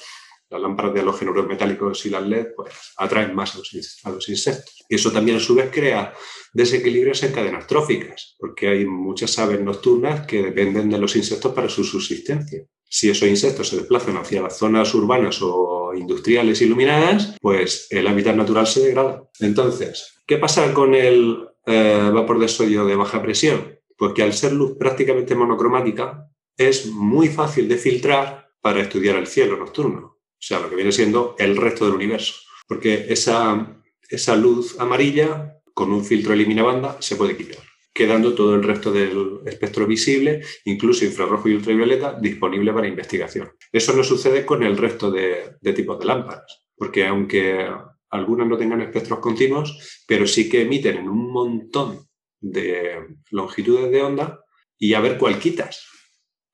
las 0.49 0.61
lámparas 0.61 0.93
de 0.93 1.01
halógenos 1.01 1.47
metálicos 1.47 2.05
y 2.05 2.09
las 2.09 2.25
LED 2.25 2.47
pues, 2.55 2.73
atraen 2.97 3.35
más 3.35 3.55
a 3.55 3.59
los, 3.59 3.99
a 4.03 4.09
los, 4.11 4.29
insectos. 4.29 4.83
Y 4.87 4.95
eso 4.95 5.11
también 5.11 5.37
a 5.37 5.39
su 5.39 5.55
vez 5.55 5.69
crea 5.71 6.13
desequilibrios 6.53 7.23
en 7.23 7.33
cadenas 7.33 7.67
tróficas, 7.67 8.35
porque 8.39 8.69
hay 8.69 8.85
muchas 8.85 9.37
aves 9.39 9.59
nocturnas 9.59 10.25
que 10.25 10.43
dependen 10.43 10.89
de 10.89 10.97
los 10.97 11.15
insectos 11.15 11.53
para 11.53 11.69
su 11.69 11.83
subsistencia. 11.83 12.65
Si 12.87 13.09
esos 13.09 13.27
insectos 13.27 13.69
se 13.69 13.77
desplazan 13.77 14.17
hacia 14.17 14.41
las 14.41 14.57
zonas 14.57 14.93
urbanas 14.93 15.39
o 15.41 15.93
industriales 15.95 16.61
iluminadas, 16.61 17.35
pues 17.41 17.87
el 17.89 18.07
hábitat 18.07 18.35
natural 18.35 18.67
se 18.67 18.81
degrada. 18.81 19.23
Entonces, 19.39 20.14
¿qué 20.25 20.37
pasa 20.37 20.73
con 20.73 20.95
el 20.95 21.47
eh, 21.65 22.09
vapor 22.13 22.39
de 22.39 22.47
sodio 22.47 22.85
de 22.85 22.95
baja 22.95 23.21
presión? 23.21 23.79
Porque 23.97 24.23
al 24.23 24.33
ser 24.33 24.53
luz 24.53 24.77
prácticamente 24.77 25.35
monocromática, 25.35 26.29
es 26.57 26.87
muy 26.87 27.27
fácil 27.27 27.67
de 27.67 27.77
filtrar 27.77 28.49
para 28.61 28.81
estudiar 28.81 29.15
el 29.17 29.27
cielo 29.27 29.57
nocturno. 29.57 29.99
O 29.99 30.47
sea, 30.47 30.59
lo 30.59 30.69
que 30.69 30.75
viene 30.75 30.91
siendo 30.91 31.35
el 31.39 31.57
resto 31.57 31.85
del 31.85 31.95
universo. 31.95 32.33
Porque 32.67 33.05
esa, 33.09 33.81
esa 34.09 34.35
luz 34.35 34.79
amarilla, 34.79 35.61
con 35.73 35.91
un 35.91 36.03
filtro 36.03 36.33
eliminabanda, 36.33 36.97
se 37.01 37.15
puede 37.15 37.37
quitar, 37.37 37.63
quedando 37.93 38.33
todo 38.33 38.55
el 38.55 38.63
resto 38.63 38.91
del 38.91 39.41
espectro 39.45 39.85
visible, 39.85 40.41
incluso 40.65 41.05
infrarrojo 41.05 41.49
y 41.49 41.55
ultravioleta, 41.55 42.17
disponible 42.19 42.73
para 42.73 42.87
investigación. 42.87 43.51
Eso 43.71 43.93
no 43.93 44.03
sucede 44.03 44.45
con 44.45 44.63
el 44.63 44.77
resto 44.77 45.11
de 45.11 45.73
tipos 45.73 45.99
de 45.99 46.05
lámparas, 46.05 46.65
porque 46.77 47.05
aunque 47.05 47.67
algunas 48.15 48.47
no 48.47 48.57
tengan 48.57 48.81
espectros 48.81 49.19
continuos, 49.19 50.03
pero 50.07 50.25
sí 50.25 50.49
que 50.49 50.61
emiten 50.61 50.97
en 50.97 51.09
un 51.09 51.31
montón 51.31 52.07
de 52.39 53.17
longitudes 53.31 53.91
de 53.91 54.01
onda 54.01 54.43
y 54.77 54.93
a 54.93 54.99
ver 54.99 55.17
cuál 55.17 55.39
quitas. 55.39 55.85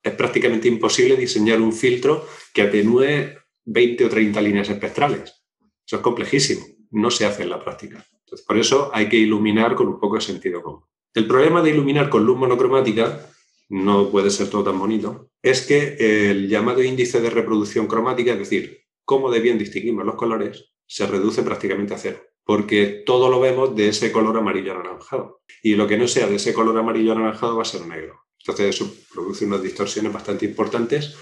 Es 0.02 0.14
prácticamente 0.14 0.68
imposible 0.68 1.16
diseñar 1.16 1.60
un 1.60 1.72
filtro 1.72 2.26
que 2.52 2.62
atenúe 2.62 3.38
20 3.64 4.04
o 4.04 4.08
30 4.08 4.40
líneas 4.40 4.68
espectrales. 4.68 5.44
Eso 5.86 5.96
es 5.96 6.02
complejísimo, 6.02 6.64
no 6.90 7.10
se 7.10 7.26
hace 7.26 7.42
en 7.42 7.50
la 7.50 7.62
práctica. 7.62 8.04
Entonces, 8.24 8.46
por 8.46 8.58
eso 8.58 8.90
hay 8.92 9.08
que 9.08 9.16
iluminar 9.16 9.74
con 9.74 9.88
un 9.88 10.00
poco 10.00 10.16
de 10.16 10.22
sentido 10.22 10.62
común. 10.62 10.84
El 11.14 11.26
problema 11.26 11.62
de 11.62 11.70
iluminar 11.70 12.08
con 12.08 12.24
luz 12.24 12.38
monocromática, 12.38 13.28
no 13.68 14.10
puede 14.10 14.30
ser 14.30 14.48
todo 14.48 14.64
tan 14.64 14.78
bonito, 14.78 15.30
es 15.42 15.66
que 15.66 16.30
el 16.30 16.48
llamado 16.48 16.82
índice 16.82 17.20
de 17.20 17.30
reproducción 17.30 17.86
cromática, 17.86 18.32
es 18.32 18.38
decir, 18.38 18.82
cómo 19.04 19.30
de 19.30 19.40
bien 19.40 19.58
distinguimos 19.58 20.06
los 20.06 20.14
colores, 20.14 20.71
se 20.92 21.06
reduce 21.06 21.42
prácticamente 21.42 21.94
a 21.94 21.98
cero 21.98 22.20
porque 22.44 23.02
todo 23.06 23.28
lo 23.28 23.40
vemos 23.40 23.74
de 23.74 23.88
ese 23.88 24.10
color 24.10 24.36
amarillo 24.36 24.72
anaranjado. 24.72 25.42
Y 25.62 25.74
lo 25.74 25.86
que 25.86 25.96
no 25.96 26.08
sea 26.08 26.26
de 26.26 26.36
ese 26.36 26.52
color 26.52 26.76
amarillo 26.76 27.12
anaranjado 27.12 27.56
va 27.56 27.62
a 27.62 27.66
ser 27.66 27.86
negro. 27.86 28.24
Entonces 28.40 28.74
eso 28.74 28.92
produce 29.12 29.44
unas 29.44 29.62
distorsiones 29.62 30.12
bastante 30.12 30.46
importantes 30.46 31.14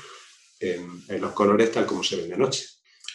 en, 0.59 1.21
los 1.21 1.33
colores 1.33 1.71
tal 1.73 1.87
como 1.87 2.03
se 2.03 2.17
ven 2.17 2.31
de 2.31 2.39
noche. 2.39 2.65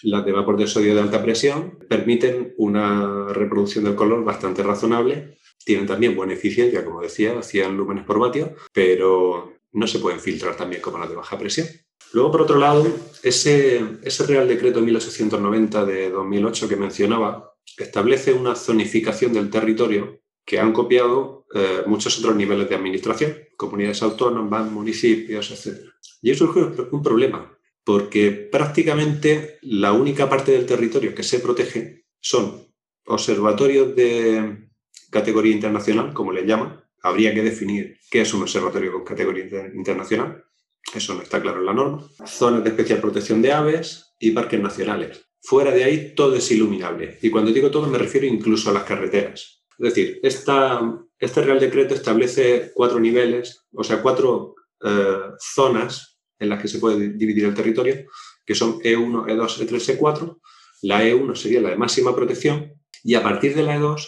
Las 0.03 0.23
de 0.23 0.31
vapor 0.31 0.57
de 0.57 0.67
sodio 0.67 0.93
de 0.93 1.01
alta 1.01 1.23
presión 1.23 1.79
permiten 1.89 2.53
una 2.57 3.27
reproducción 3.29 3.85
del 3.85 3.95
color 3.95 4.23
bastante 4.23 4.61
razonable. 4.61 5.37
Tienen 5.63 5.87
también 5.87 6.15
buena 6.15 6.33
eficiencia, 6.33 6.85
como 6.85 7.01
decía, 7.01 7.41
100 7.41 7.75
lúmenes 7.75 8.05
por 8.05 8.19
vatio, 8.19 8.53
pero 8.71 9.53
no 9.71 9.87
se 9.87 9.97
pueden 9.97 10.19
filtrar 10.19 10.55
también 10.55 10.81
como 10.81 10.99
las 10.99 11.09
de 11.09 11.15
baja 11.15 11.39
presión. 11.39 11.67
Luego, 12.13 12.31
por 12.31 12.41
otro 12.43 12.57
lado, 12.57 12.85
ese, 13.23 13.83
Real 14.27 14.47
Decreto 14.47 14.81
1890 14.81 15.85
de 15.85 16.09
2008 16.11 16.69
que 16.69 16.75
mencionaba 16.75 17.53
establece 17.77 18.31
una 18.31 18.55
zonificación 18.55 19.33
del 19.33 19.49
territorio 19.49 20.21
que 20.45 20.59
han 20.59 20.71
copiado 20.71 21.45
eh, 21.53 21.81
muchos 21.87 22.19
otros 22.19 22.35
niveles 22.35 22.69
de 22.69 22.75
administración, 22.75 23.35
comunidades 23.57 24.03
autónomas, 24.03 24.71
municipios, 24.71 25.51
etc. 25.51 25.79
Y 26.21 26.31
eso 26.31 26.51
surge 26.53 26.83
un 26.91 27.01
problema, 27.01 27.57
porque 27.83 28.31
prácticamente 28.31 29.57
la 29.63 29.91
única 29.91 30.29
parte 30.29 30.51
del 30.51 30.65
territorio 30.65 31.15
que 31.15 31.23
se 31.23 31.39
protege 31.39 32.05
son 32.19 32.67
observatorios 33.07 33.95
de 33.95 34.69
categoría 35.09 35.53
internacional, 35.53 36.13
como 36.13 36.31
le 36.31 36.45
llaman. 36.45 36.81
Habría 37.01 37.33
que 37.33 37.43
definir 37.43 37.97
qué 38.09 38.21
es 38.21 38.33
un 38.33 38.41
observatorio 38.41 38.91
con 38.91 39.03
categoría 39.03 39.45
internacional. 39.73 40.43
Eso 40.93 41.13
no 41.13 41.21
está 41.21 41.41
claro 41.41 41.59
en 41.59 41.65
la 41.65 41.73
norma. 41.73 42.07
Zonas 42.25 42.63
de 42.63 42.69
especial 42.69 43.01
protección 43.01 43.41
de 43.41 43.51
aves 43.51 44.13
y 44.19 44.31
parques 44.31 44.59
nacionales. 44.59 45.25
Fuera 45.41 45.71
de 45.71 45.83
ahí 45.83 46.15
todo 46.15 46.35
es 46.35 46.49
iluminable. 46.51 47.19
Y 47.21 47.29
cuando 47.29 47.51
digo 47.51 47.71
todo 47.71 47.87
me 47.87 47.97
refiero 47.97 48.25
incluso 48.25 48.69
a 48.69 48.73
las 48.73 48.83
carreteras. 48.83 49.63
Es 49.77 49.93
decir, 49.93 50.19
esta, 50.23 50.81
este 51.19 51.41
Real 51.41 51.59
Decreto 51.59 51.93
establece 51.93 52.71
cuatro 52.73 52.99
niveles, 52.99 53.65
o 53.73 53.83
sea, 53.83 54.01
cuatro 54.01 54.55
eh, 54.83 55.19
zonas 55.39 56.19
en 56.39 56.49
las 56.49 56.61
que 56.61 56.67
se 56.67 56.79
puede 56.79 57.09
dividir 57.09 57.45
el 57.45 57.53
territorio, 57.53 58.05
que 58.45 58.55
son 58.55 58.79
E1, 58.79 59.25
E2, 59.27 59.67
E3, 59.67 59.99
E4. 59.99 60.39
La 60.83 61.03
E1 61.03 61.35
sería 61.35 61.61
la 61.61 61.69
de 61.69 61.77
máxima 61.77 62.15
protección 62.15 62.73
y 63.03 63.15
a 63.15 63.23
partir 63.23 63.55
de 63.55 63.63
la 63.63 63.77
E2 63.77 64.07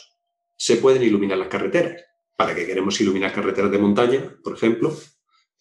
se 0.57 0.77
pueden 0.77 1.03
iluminar 1.03 1.38
las 1.38 1.48
carreteras. 1.48 2.01
¿Para 2.36 2.55
qué 2.55 2.65
queremos 2.65 3.00
iluminar 3.01 3.34
carreteras 3.34 3.72
de 3.72 3.79
montaña, 3.79 4.38
por 4.43 4.53
ejemplo? 4.53 4.96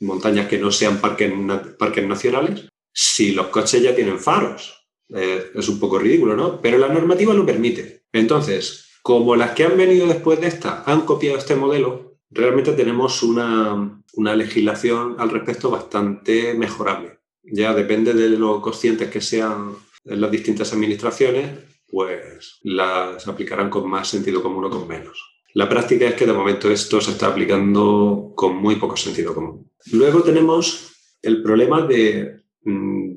Montañas 0.00 0.48
que 0.48 0.58
no 0.58 0.70
sean 0.70 1.00
parques, 1.00 1.32
parques 1.78 2.06
nacionales, 2.06 2.68
si 2.92 3.32
los 3.32 3.48
coches 3.48 3.82
ya 3.82 3.94
tienen 3.94 4.18
faros. 4.18 4.88
Eh, 5.14 5.52
es 5.54 5.68
un 5.68 5.78
poco 5.78 5.98
ridículo, 5.98 6.36
¿no? 6.36 6.60
Pero 6.60 6.78
la 6.78 6.88
normativa 6.88 7.32
lo 7.32 7.46
permite. 7.46 8.04
Entonces, 8.12 8.86
como 9.02 9.36
las 9.36 9.52
que 9.52 9.64
han 9.64 9.76
venido 9.76 10.06
después 10.06 10.40
de 10.40 10.48
esta 10.48 10.82
han 10.84 11.02
copiado 11.02 11.38
este 11.38 11.54
modelo, 11.54 12.18
realmente 12.30 12.72
tenemos 12.72 13.22
una, 13.22 14.02
una 14.14 14.34
legislación 14.34 15.16
al 15.18 15.30
respecto 15.30 15.70
bastante 15.70 16.54
mejorable. 16.54 17.20
Ya 17.42 17.72
depende 17.72 18.14
de 18.14 18.30
lo 18.30 18.60
conscientes 18.60 19.10
que 19.10 19.20
sean 19.20 19.76
las 20.04 20.30
distintas 20.30 20.72
administraciones, 20.72 21.50
pues 21.88 22.58
las 22.62 23.26
aplicarán 23.28 23.70
con 23.70 23.88
más 23.88 24.08
sentido 24.08 24.42
común 24.42 24.64
o 24.64 24.70
con 24.70 24.88
menos. 24.88 25.35
La 25.56 25.70
práctica 25.70 26.06
es 26.06 26.14
que 26.14 26.26
de 26.26 26.34
momento 26.34 26.70
esto 26.70 27.00
se 27.00 27.12
está 27.12 27.28
aplicando 27.28 28.32
con 28.36 28.56
muy 28.56 28.76
poco 28.76 28.94
sentido 28.94 29.34
común. 29.34 29.70
Luego 29.90 30.22
tenemos 30.22 30.92
el 31.22 31.42
problema 31.42 31.80
de 31.80 32.42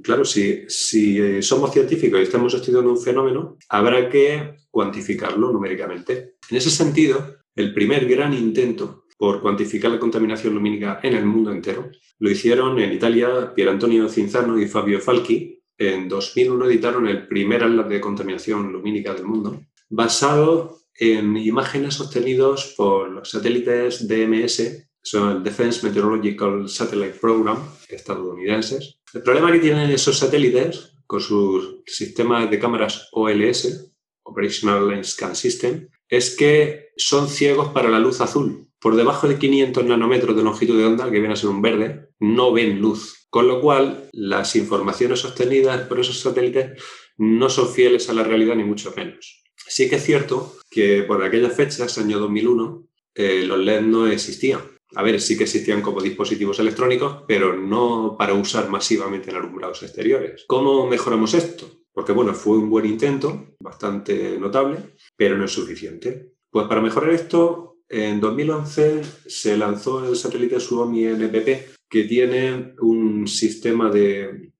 Claro, 0.03 0.23
si, 0.23 0.63
si, 0.69 1.41
somos 1.41 1.73
científicos 1.73 2.19
y 2.19 2.23
estamos 2.23 2.53
estudiando 2.53 2.91
un 2.91 3.01
fenómeno, 3.01 3.57
habrá 3.67 4.07
que 4.07 4.57
cuantificarlo 4.69 5.51
numéricamente. 5.51 6.35
En 6.49 6.57
ese 6.57 6.69
sentido, 6.69 7.39
el 7.55 7.73
primer 7.73 8.07
gran 8.07 8.33
intento 8.33 9.05
por 9.17 9.41
cuantificar 9.41 9.91
la 9.91 9.99
contaminación 9.99 10.53
lumínica 10.53 11.01
en 11.03 11.15
el 11.15 11.25
mundo 11.25 11.51
entero 11.51 11.89
lo 12.19 12.29
hicieron 12.29 12.79
en 12.79 12.93
Italia 12.93 13.53
Pier 13.53 13.69
Antonio 13.69 14.07
Cinzano 14.07 14.57
y 14.57 14.67
Fabio 14.67 15.01
Falchi. 15.01 15.61
En 15.77 16.07
2001 16.07 16.65
editaron 16.67 17.07
el 17.07 17.27
primer 17.27 17.63
atlas 17.63 17.89
de 17.89 17.99
contaminación 17.99 18.71
lumínica 18.71 19.13
del 19.13 19.25
mundo, 19.25 19.61
basado 19.89 20.78
en 20.99 21.37
imágenes 21.37 21.99
obtenidas 22.01 22.73
por 22.75 23.09
los 23.09 23.29
satélites 23.29 24.07
DMS 24.07 24.89
son 25.01 25.37
el 25.37 25.43
Defense 25.43 25.85
Meteorological 25.87 26.67
Satellite 26.67 27.17
Program, 27.19 27.57
estadounidenses. 27.87 28.99
El 29.13 29.23
problema 29.23 29.51
que 29.51 29.59
tienen 29.59 29.89
esos 29.89 30.19
satélites 30.19 30.93
con 31.07 31.21
sus 31.21 31.81
sistemas 31.85 32.49
de 32.51 32.59
cámaras 32.59 33.07
OLS, 33.13 33.93
Operational 34.23 34.89
Lens 34.89 35.13
Scan 35.13 35.35
System, 35.35 35.87
es 36.07 36.35
que 36.35 36.89
son 36.97 37.29
ciegos 37.29 37.69
para 37.69 37.89
la 37.89 37.99
luz 37.99 38.21
azul. 38.21 38.65
por 38.81 38.95
debajo 38.95 39.27
de 39.27 39.37
500 39.37 39.85
nanómetros 39.85 40.37
de 40.37 40.43
longitud 40.43 40.77
de 40.77 40.85
onda, 40.85 41.11
que 41.11 41.19
viene 41.19 41.33
a 41.33 41.35
ser 41.35 41.49
un 41.49 41.61
verde, 41.61 42.11
no 42.19 42.53
ven 42.53 42.79
luz. 42.79 43.27
Con 43.29 43.45
lo 43.45 43.59
cual, 43.59 44.09
las 44.13 44.55
informaciones 44.55 45.19
sostenidas 45.19 45.81
por 45.81 45.99
esos 45.99 46.21
satélites 46.21 46.81
no 47.17 47.49
son 47.49 47.67
fieles 47.67 48.09
a 48.09 48.13
la 48.13 48.23
realidad, 48.23 48.55
ni 48.55 48.63
mucho 48.63 48.93
menos. 48.95 49.43
Sí 49.69 49.87
que 49.87 49.97
es 49.97 50.03
cierto 50.03 50.57
que 50.69 51.03
por 51.03 51.23
aquellas 51.23 51.55
fechas, 51.55 51.97
año 51.99 52.19
2001, 52.19 52.87
eh, 53.15 53.43
los 53.45 53.59
LED 53.59 53.81
no 53.81 54.07
existían. 54.07 54.61
A 54.95 55.03
ver, 55.03 55.21
sí 55.21 55.37
que 55.37 55.43
existían 55.43 55.81
como 55.81 56.01
dispositivos 56.01 56.59
electrónicos, 56.59 57.23
pero 57.27 57.55
no 57.55 58.15
para 58.17 58.33
usar 58.33 58.67
masivamente 58.69 59.29
en 59.29 59.37
alumbrados 59.37 59.83
exteriores. 59.83 60.45
¿Cómo 60.47 60.87
mejoramos 60.87 61.35
esto? 61.35 61.69
Porque 61.93 62.11
bueno, 62.11 62.33
fue 62.33 62.57
un 62.57 62.69
buen 62.69 62.87
intento, 62.87 63.55
bastante 63.59 64.39
notable, 64.39 64.95
pero 65.15 65.37
no 65.37 65.45
es 65.45 65.51
suficiente. 65.51 66.33
Pues 66.49 66.67
para 66.67 66.81
mejorar 66.81 67.11
esto, 67.11 67.77
en 67.87 68.19
2011 68.19 69.01
se 69.27 69.55
lanzó 69.55 70.07
el 70.09 70.15
satélite 70.15 70.59
Suomi 70.59 71.05
NPP, 71.05 71.77
que 71.87 72.03
tiene 72.05 72.73
un 72.81 73.27
sistema 73.27 73.91
de, 73.91 74.51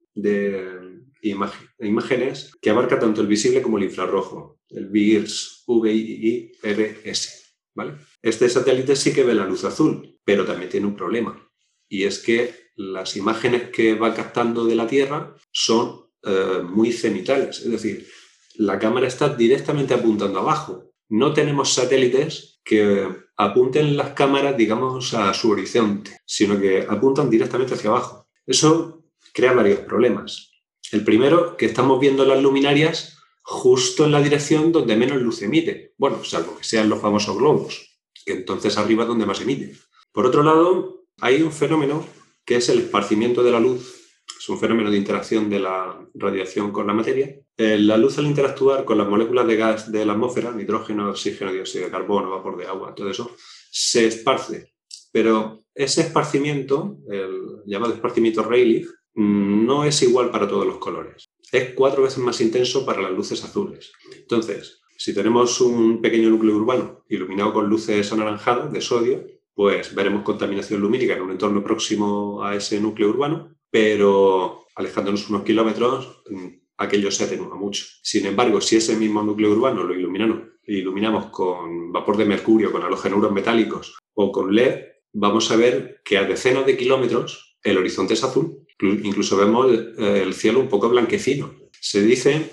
imágenes 1.21 2.51
que 2.61 2.69
abarca 2.69 2.99
tanto 2.99 3.21
el 3.21 3.27
visible 3.27 3.61
como 3.61 3.77
el 3.77 3.85
infrarrojo, 3.85 4.59
el 4.69 4.87
VIRS, 4.87 5.63
VIRS. 5.67 7.55
¿vale? 7.75 7.93
Este 8.21 8.49
satélite 8.49 8.95
sí 8.95 9.13
que 9.13 9.23
ve 9.23 9.33
la 9.33 9.45
luz 9.45 9.63
azul, 9.63 10.17
pero 10.23 10.45
también 10.45 10.69
tiene 10.69 10.87
un 10.87 10.95
problema, 10.95 11.49
y 11.87 12.03
es 12.03 12.19
que 12.19 12.69
las 12.75 13.17
imágenes 13.17 13.69
que 13.71 13.95
va 13.95 14.13
captando 14.13 14.65
de 14.65 14.75
la 14.75 14.87
Tierra 14.87 15.35
son 15.51 16.05
eh, 16.23 16.61
muy 16.63 16.93
cenitales, 16.93 17.59
es 17.59 17.71
decir, 17.71 18.07
la 18.55 18.77
cámara 18.77 19.07
está 19.07 19.29
directamente 19.29 19.93
apuntando 19.93 20.39
abajo. 20.39 20.91
No 21.07 21.33
tenemos 21.33 21.73
satélites 21.73 22.59
que 22.63 23.07
apunten 23.37 23.95
las 23.95 24.09
cámaras, 24.11 24.55
digamos, 24.57 25.13
a 25.13 25.33
su 25.33 25.51
horizonte, 25.51 26.19
sino 26.25 26.59
que 26.59 26.85
apuntan 26.87 27.29
directamente 27.29 27.73
hacia 27.73 27.89
abajo. 27.89 28.27
Eso 28.45 29.05
crea 29.33 29.53
varios 29.53 29.79
problemas. 29.79 30.48
El 30.91 31.03
primero, 31.03 31.57
que 31.57 31.65
estamos 31.65 31.99
viendo 31.99 32.25
las 32.25 32.41
luminarias 32.41 33.17
justo 33.41 34.05
en 34.05 34.11
la 34.11 34.21
dirección 34.21 34.71
donde 34.71 34.95
menos 34.95 35.21
luz 35.21 35.41
emite. 35.41 35.93
Bueno, 35.97 36.23
salvo 36.23 36.57
que 36.57 36.63
sean 36.63 36.89
los 36.89 37.01
famosos 37.01 37.37
globos, 37.37 37.99
que 38.25 38.33
entonces 38.33 38.77
arriba 38.77 39.05
donde 39.05 39.25
más 39.25 39.41
emite. 39.41 39.75
Por 40.11 40.25
otro 40.25 40.43
lado, 40.43 41.05
hay 41.19 41.41
un 41.41 41.51
fenómeno 41.51 42.05
que 42.45 42.57
es 42.57 42.69
el 42.69 42.79
esparcimiento 42.79 43.43
de 43.43 43.51
la 43.51 43.59
luz 43.59 43.99
es 44.39 44.47
un 44.47 44.57
fenómeno 44.57 44.89
de 44.89 44.97
interacción 44.97 45.49
de 45.49 45.59
la 45.59 45.99
radiación 46.13 46.71
con 46.71 46.87
la 46.87 46.93
materia. 46.93 47.35
Eh, 47.57 47.77
la 47.77 47.97
luz 47.97 48.17
al 48.19 48.25
interactuar 48.25 48.85
con 48.85 48.97
las 48.97 49.07
moléculas 49.07 49.45
de 49.45 49.57
gas 49.57 49.91
de 49.91 50.05
la 50.05 50.13
atmósfera, 50.13 50.51
nitrógeno, 50.51 51.09
oxígeno, 51.09 51.51
dióxido 51.51 51.85
de 51.85 51.91
carbono, 51.91 52.29
vapor 52.29 52.57
de 52.57 52.65
agua, 52.65 52.95
todo 52.95 53.09
eso, 53.09 53.35
se 53.69 54.07
esparce. 54.07 54.73
Pero 55.11 55.65
ese 55.75 56.01
esparcimiento, 56.01 56.99
el 57.09 57.63
llamado 57.65 57.93
esparcimiento 57.93 58.43
Rayleigh, 58.43 58.87
mm, 59.15 59.58
no 59.69 59.85
es 59.85 60.01
igual 60.01 60.31
para 60.31 60.47
todos 60.47 60.65
los 60.65 60.77
colores. 60.77 61.25
Es 61.51 61.73
cuatro 61.75 62.03
veces 62.03 62.17
más 62.17 62.41
intenso 62.41 62.85
para 62.85 63.01
las 63.01 63.11
luces 63.11 63.43
azules. 63.43 63.91
Entonces, 64.15 64.81
si 64.97 65.13
tenemos 65.13 65.61
un 65.61 66.01
pequeño 66.01 66.29
núcleo 66.29 66.55
urbano 66.55 67.03
iluminado 67.07 67.53
con 67.53 67.69
luces 67.69 68.11
anaranjadas 68.11 68.73
de 68.73 68.81
sodio, 68.81 69.25
pues 69.53 69.93
veremos 69.93 70.23
contaminación 70.23 70.81
lumínica 70.81 71.13
en 71.13 71.21
un 71.21 71.31
entorno 71.31 71.63
próximo 71.63 72.43
a 72.43 72.55
ese 72.55 72.81
núcleo 72.81 73.09
urbano 73.09 73.59
pero 73.71 74.65
alejándonos 74.75 75.29
unos 75.29 75.43
kilómetros, 75.43 76.23
aquello 76.77 77.11
se 77.11 77.25
atenúa 77.25 77.55
mucho. 77.55 77.85
Sin 78.01 78.25
embargo, 78.25 78.61
si 78.61 78.77
ese 78.77 78.95
mismo 78.95 79.21
núcleo 79.21 79.51
urbano 79.51 79.83
lo 79.83 79.93
iluminamos, 79.93 80.41
iluminamos 80.65 81.27
con 81.27 81.91
vapor 81.91 82.17
de 82.17 82.25
mercurio, 82.25 82.71
con 82.71 82.83
halogenuros 82.83 83.31
metálicos 83.31 83.97
o 84.13 84.31
con 84.31 84.55
LED, 84.55 84.85
vamos 85.13 85.51
a 85.51 85.55
ver 85.55 86.01
que 86.03 86.17
a 86.17 86.23
decenas 86.23 86.65
de 86.65 86.77
kilómetros 86.77 87.57
el 87.63 87.77
horizonte 87.77 88.13
es 88.13 88.23
azul. 88.23 88.65
Incluso 88.81 89.37
vemos 89.37 89.71
eh, 89.71 90.21
el 90.23 90.33
cielo 90.33 90.59
un 90.59 90.69
poco 90.69 90.89
blanquecino. 90.89 91.53
Se 91.79 92.01
dice, 92.01 92.49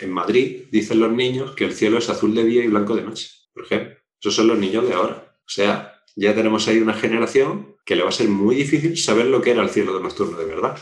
en 0.00 0.10
Madrid, 0.10 0.64
dicen 0.70 1.00
los 1.00 1.12
niños 1.12 1.54
que 1.54 1.64
el 1.64 1.72
cielo 1.72 1.98
es 1.98 2.08
azul 2.08 2.34
de 2.34 2.44
día 2.44 2.64
y 2.64 2.68
blanco 2.68 2.96
de 2.96 3.02
noche. 3.02 3.28
Por 3.52 3.64
ejemplo, 3.64 3.96
esos 4.20 4.34
son 4.34 4.48
los 4.48 4.58
niños 4.58 4.86
de 4.86 4.94
ahora. 4.94 5.36
O 5.38 5.48
sea, 5.48 6.02
ya 6.16 6.34
tenemos 6.34 6.66
ahí 6.68 6.78
una 6.78 6.94
generación 6.94 7.76
que 7.84 7.96
le 7.96 8.02
va 8.02 8.08
a 8.08 8.12
ser 8.12 8.28
muy 8.28 8.56
difícil 8.56 8.96
saber 8.96 9.26
lo 9.26 9.40
que 9.40 9.52
era 9.52 9.62
el 9.62 9.70
cielo 9.70 9.96
de 9.96 10.02
nocturno 10.02 10.36
de 10.36 10.44
verdad. 10.44 10.78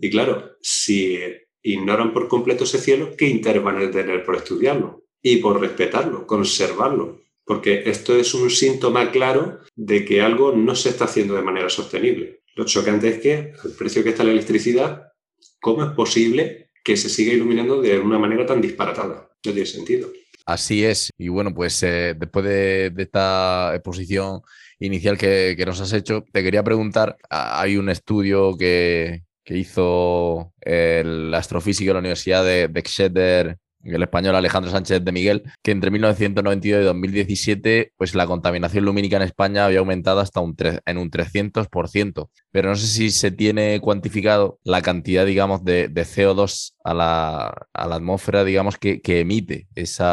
Y 0.00 0.10
claro, 0.10 0.56
si 0.60 1.18
ignoran 1.62 2.12
por 2.12 2.28
completo 2.28 2.64
ese 2.64 2.78
cielo, 2.78 3.14
¿qué 3.16 3.26
interés 3.26 3.62
van 3.62 3.78
a 3.78 3.90
tener 3.90 4.24
por 4.24 4.36
estudiarlo? 4.36 5.04
Y 5.22 5.36
por 5.36 5.60
respetarlo, 5.60 6.26
conservarlo. 6.26 7.22
Porque 7.44 7.84
esto 7.86 8.16
es 8.16 8.34
un 8.34 8.50
síntoma 8.50 9.10
claro 9.10 9.60
de 9.74 10.04
que 10.04 10.20
algo 10.20 10.52
no 10.52 10.74
se 10.74 10.90
está 10.90 11.04
haciendo 11.04 11.34
de 11.34 11.42
manera 11.42 11.68
sostenible. 11.68 12.41
Lo 12.54 12.64
chocante 12.64 13.08
es 13.08 13.20
que 13.20 13.54
el 13.64 13.72
precio 13.78 14.02
que 14.02 14.10
está 14.10 14.24
la 14.24 14.32
electricidad, 14.32 15.12
¿cómo 15.60 15.84
es 15.84 15.92
posible 15.92 16.70
que 16.84 16.96
se 16.96 17.08
siga 17.08 17.32
iluminando 17.32 17.80
de 17.80 17.98
una 17.98 18.18
manera 18.18 18.44
tan 18.44 18.60
disparatada? 18.60 19.30
No 19.44 19.52
tiene 19.52 19.66
sentido. 19.66 20.10
Así 20.44 20.84
es. 20.84 21.10
Y 21.18 21.28
bueno, 21.28 21.54
pues 21.54 21.82
eh, 21.82 22.14
después 22.18 22.44
de, 22.44 22.92
esta 22.96 23.72
exposición 23.74 24.42
inicial 24.78 25.16
que, 25.16 25.62
nos 25.64 25.80
has 25.80 25.92
hecho, 25.92 26.24
te 26.32 26.42
quería 26.42 26.62
preguntar, 26.62 27.16
hay 27.30 27.76
un 27.76 27.88
estudio 27.88 28.56
que, 28.56 29.22
hizo 29.46 30.54
el 30.60 31.34
astrofísico 31.34 31.90
de 31.90 31.94
la 31.94 32.00
Universidad 32.00 32.44
de, 32.44 32.70
Exeter 32.74 33.58
el 33.84 34.02
español 34.02 34.34
Alejandro 34.34 34.70
Sánchez 34.70 35.04
de 35.04 35.12
Miguel, 35.12 35.42
que 35.62 35.70
entre 35.70 35.90
1992 35.90 36.82
y 36.82 36.84
2017, 36.84 37.92
pues 37.96 38.14
la 38.14 38.26
contaminación 38.26 38.84
lumínica 38.84 39.16
en 39.16 39.22
España 39.22 39.64
había 39.64 39.80
aumentado 39.80 40.20
hasta 40.20 40.40
un 40.40 40.56
en 40.86 40.98
un 40.98 41.10
300%. 41.10 42.28
Pero 42.50 42.68
no 42.68 42.76
sé 42.76 42.86
si 42.86 43.10
se 43.10 43.30
tiene 43.30 43.80
cuantificado 43.80 44.58
la 44.62 44.82
cantidad, 44.82 45.26
digamos, 45.26 45.64
de, 45.64 45.90
CO2 45.92 46.72
a 46.84 46.94
la, 46.94 47.66
atmósfera, 47.72 48.44
digamos, 48.44 48.76
que, 48.78 49.00
emite 49.04 49.68
ese 49.74 50.04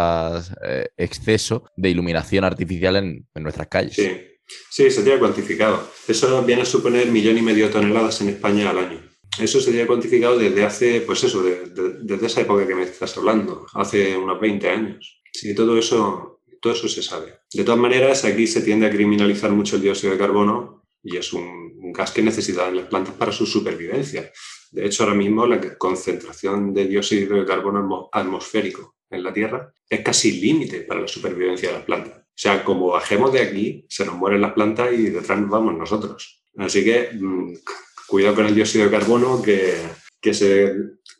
eh, 0.63 0.87
exceso 0.97 1.63
de 1.75 1.89
iluminación 1.89 2.43
artificial 2.43 2.95
en, 2.95 3.27
en 3.33 3.43
nuestras 3.43 3.67
calles. 3.67 3.95
Sí. 3.95 4.09
Sí, 4.71 4.89
se 4.89 5.03
tiene 5.03 5.19
cuantificado. 5.19 5.91
Eso 6.07 6.43
viene 6.43 6.63
a 6.63 6.65
suponer 6.65 7.07
millón 7.11 7.37
y 7.37 7.41
medio 7.41 7.67
de 7.67 7.71
toneladas 7.71 8.21
en 8.21 8.29
España 8.29 8.71
al 8.71 8.79
año. 8.79 9.09
Eso 9.39 9.61
se 9.61 9.71
tiene 9.71 9.87
cuantificado 9.87 10.37
desde 10.37 10.65
hace, 10.65 11.01
pues 11.01 11.23
eso, 11.23 11.43
desde 12.01 12.27
esa 12.27 12.41
época 12.41 12.67
que 12.67 12.75
me 12.75 12.83
estás 12.83 13.17
hablando, 13.17 13.65
hace 13.73 14.17
unos 14.17 14.39
20 14.39 14.69
años. 14.69 15.21
Sí, 15.31 15.53
todo 15.55 15.77
eso, 15.77 16.41
todo 16.61 16.73
eso 16.73 16.87
se 16.87 17.01
sabe. 17.01 17.39
De 17.53 17.63
todas 17.63 17.79
maneras, 17.79 18.25
aquí 18.25 18.47
se 18.47 18.61
tiende 18.61 18.87
a 18.87 18.91
criminalizar 18.91 19.51
mucho 19.51 19.75
el 19.75 19.83
dióxido 19.83 20.13
de 20.13 20.19
carbono 20.19 20.83
y 21.03 21.17
es 21.17 21.33
un, 21.33 21.91
gas 21.93 22.11
que 22.11 22.21
necesitan 22.21 22.75
las 22.75 22.87
plantas 22.87 23.15
para 23.15 23.31
su 23.31 23.45
supervivencia. 23.45 24.31
De 24.71 24.85
hecho, 24.85 25.03
ahora 25.03 25.15
mismo 25.15 25.45
la 25.45 25.77
concentración 25.77 26.73
de 26.73 26.85
dióxido 26.85 27.37
de 27.37 27.45
carbono 27.45 28.09
atmosférico 28.11 28.95
en 29.09 29.23
la 29.23 29.33
Tierra 29.33 29.73
es 29.89 30.01
casi 30.01 30.39
límite 30.39 30.81
para 30.81 31.01
la 31.01 31.07
supervivencia 31.07 31.69
de 31.69 31.75
las 31.75 31.85
plantas. 31.85 32.19
O 32.19 32.41
sea, 32.41 32.63
como 32.63 32.87
bajemos 32.87 33.33
de 33.33 33.41
aquí, 33.41 33.85
se 33.89 34.05
nos 34.05 34.15
mueren 34.15 34.41
las 34.41 34.53
plantas 34.53 34.93
y 34.93 35.09
detrás 35.09 35.39
nos 35.39 35.49
vamos 35.49 35.75
nosotros. 35.75 36.43
Así 36.57 36.83
que 36.83 37.09
mm, 37.13 37.53
cuidado 38.07 38.35
con 38.35 38.45
el 38.45 38.55
dióxido 38.55 38.85
de 38.85 38.91
carbono, 38.91 39.41
que, 39.41 39.75
que 40.21 40.33
se 40.33 40.73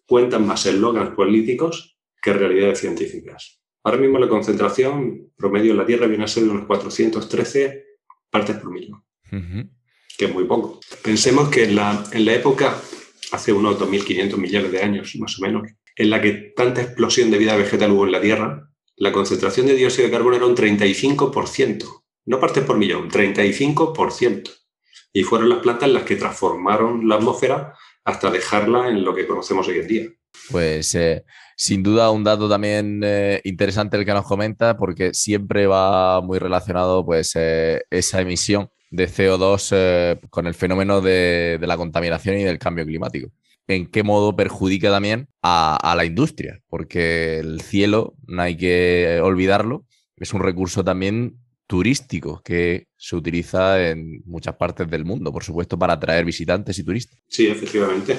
cuentan 0.10 0.48
más 0.48 0.66
eslogans 0.66 1.12
políticos 1.12 1.96
que 2.20 2.34
realidades 2.34 2.80
científicas. 2.80 3.62
Ahora 3.84 4.00
mismo 4.00 4.18
la 4.18 4.28
concentración 4.28 5.32
promedio 5.38 5.72
en 5.72 5.78
la 5.78 5.86
Tierra 5.86 6.08
viene 6.08 6.24
a 6.24 6.28
ser 6.28 6.44
de 6.44 6.50
unos 6.50 6.66
413 6.66 7.86
partes 8.32 8.58
por 8.58 8.72
millón, 8.72 9.04
que 10.18 10.26
es 10.26 10.34
muy 10.34 10.46
poco. 10.46 10.80
Pensemos 11.04 11.50
que 11.50 11.66
en 11.66 11.76
la, 11.76 12.04
en 12.12 12.26
la 12.26 12.34
época, 12.34 12.82
hace 13.32 13.54
unos 13.54 13.80
2.500 13.80 14.38
millones 14.38 14.72
de 14.72 14.82
años 14.82 15.16
más 15.20 15.38
o 15.38 15.44
menos, 15.44 15.70
en 15.96 16.10
la 16.10 16.20
que 16.20 16.54
tanta 16.56 16.82
explosión 16.82 17.30
de 17.30 17.38
vida 17.38 17.56
vegetal 17.56 17.92
hubo 17.92 18.06
en 18.06 18.12
la 18.12 18.22
Tierra, 18.22 18.68
la 18.96 19.12
concentración 19.12 19.68
de 19.68 19.76
dióxido 19.76 20.08
de 20.08 20.12
carbono 20.12 20.38
era 20.38 20.48
un 20.48 20.56
35%, 20.56 21.86
no 22.26 22.40
partes 22.40 22.64
por 22.64 22.80
millón, 22.80 23.12
35%. 23.12 24.52
Y 25.14 25.24
fueron 25.24 25.50
las 25.50 25.60
plantas 25.60 25.90
las 25.90 26.04
que 26.04 26.16
transformaron 26.16 27.08
la 27.08 27.16
atmósfera 27.16 27.76
hasta 28.10 28.30
dejarla 28.30 28.90
en 28.90 29.04
lo 29.04 29.14
que 29.14 29.28
conocemos 29.28 29.68
hoy 29.68 29.80
en 29.80 29.88
día. 29.88 30.10
Pues 30.52 30.96
eh, 30.96 31.24
sin 31.56 31.84
duda 31.84 32.12
un 32.12 32.24
dato 32.24 32.50
también 32.50 33.02
eh, 33.04 33.42
interesante 33.44 33.98
el 33.98 34.06
que 34.06 34.14
nos 34.14 34.26
comenta, 34.26 34.78
porque 34.78 35.14
siempre 35.14 35.68
va 35.68 36.22
muy 36.22 36.40
relacionado 36.40 37.06
pues, 37.06 37.34
eh, 37.36 37.82
esa 37.90 38.22
emisión 38.22 38.70
de 38.92 39.08
CO2 39.08 40.20
con 40.30 40.48
el 40.48 40.56
fenómeno 40.56 41.00
de, 41.00 41.60
la 41.62 41.78
contaminación 41.78 42.38
y 42.38 42.44
del 42.44 42.58
cambio 42.58 42.86
climático 42.86 43.30
en 43.68 43.86
qué 43.86 44.02
modo 44.02 44.36
perjudica 44.36 44.90
también 44.90 45.28
a, 45.44 45.94
la 45.96 46.04
industria, 46.04 46.60
porque 46.70 47.38
el 47.38 47.62
cielo, 47.62 48.16
no 48.26 48.42
hay 48.42 48.58
que 48.58 49.20
olvidarlo, 49.22 49.86
es 50.18 50.34
un 50.34 50.42
recurso 50.42 50.84
también 50.84 51.38
turístico 51.70 52.42
que 52.44 52.88
se 52.98 53.16
utiliza 53.16 53.92
en 53.92 54.24
muchas 54.26 54.56
partes 54.56 54.90
del 54.90 55.06
mundo, 55.06 55.32
por 55.32 55.44
supuesto, 55.44 55.78
para 55.78 55.94
atraer 55.94 56.26
visitantes 56.26 56.80
y 56.80 56.84
turistas. 56.84 57.20
Sí, 57.28 57.46
efectivamente. 57.46 58.18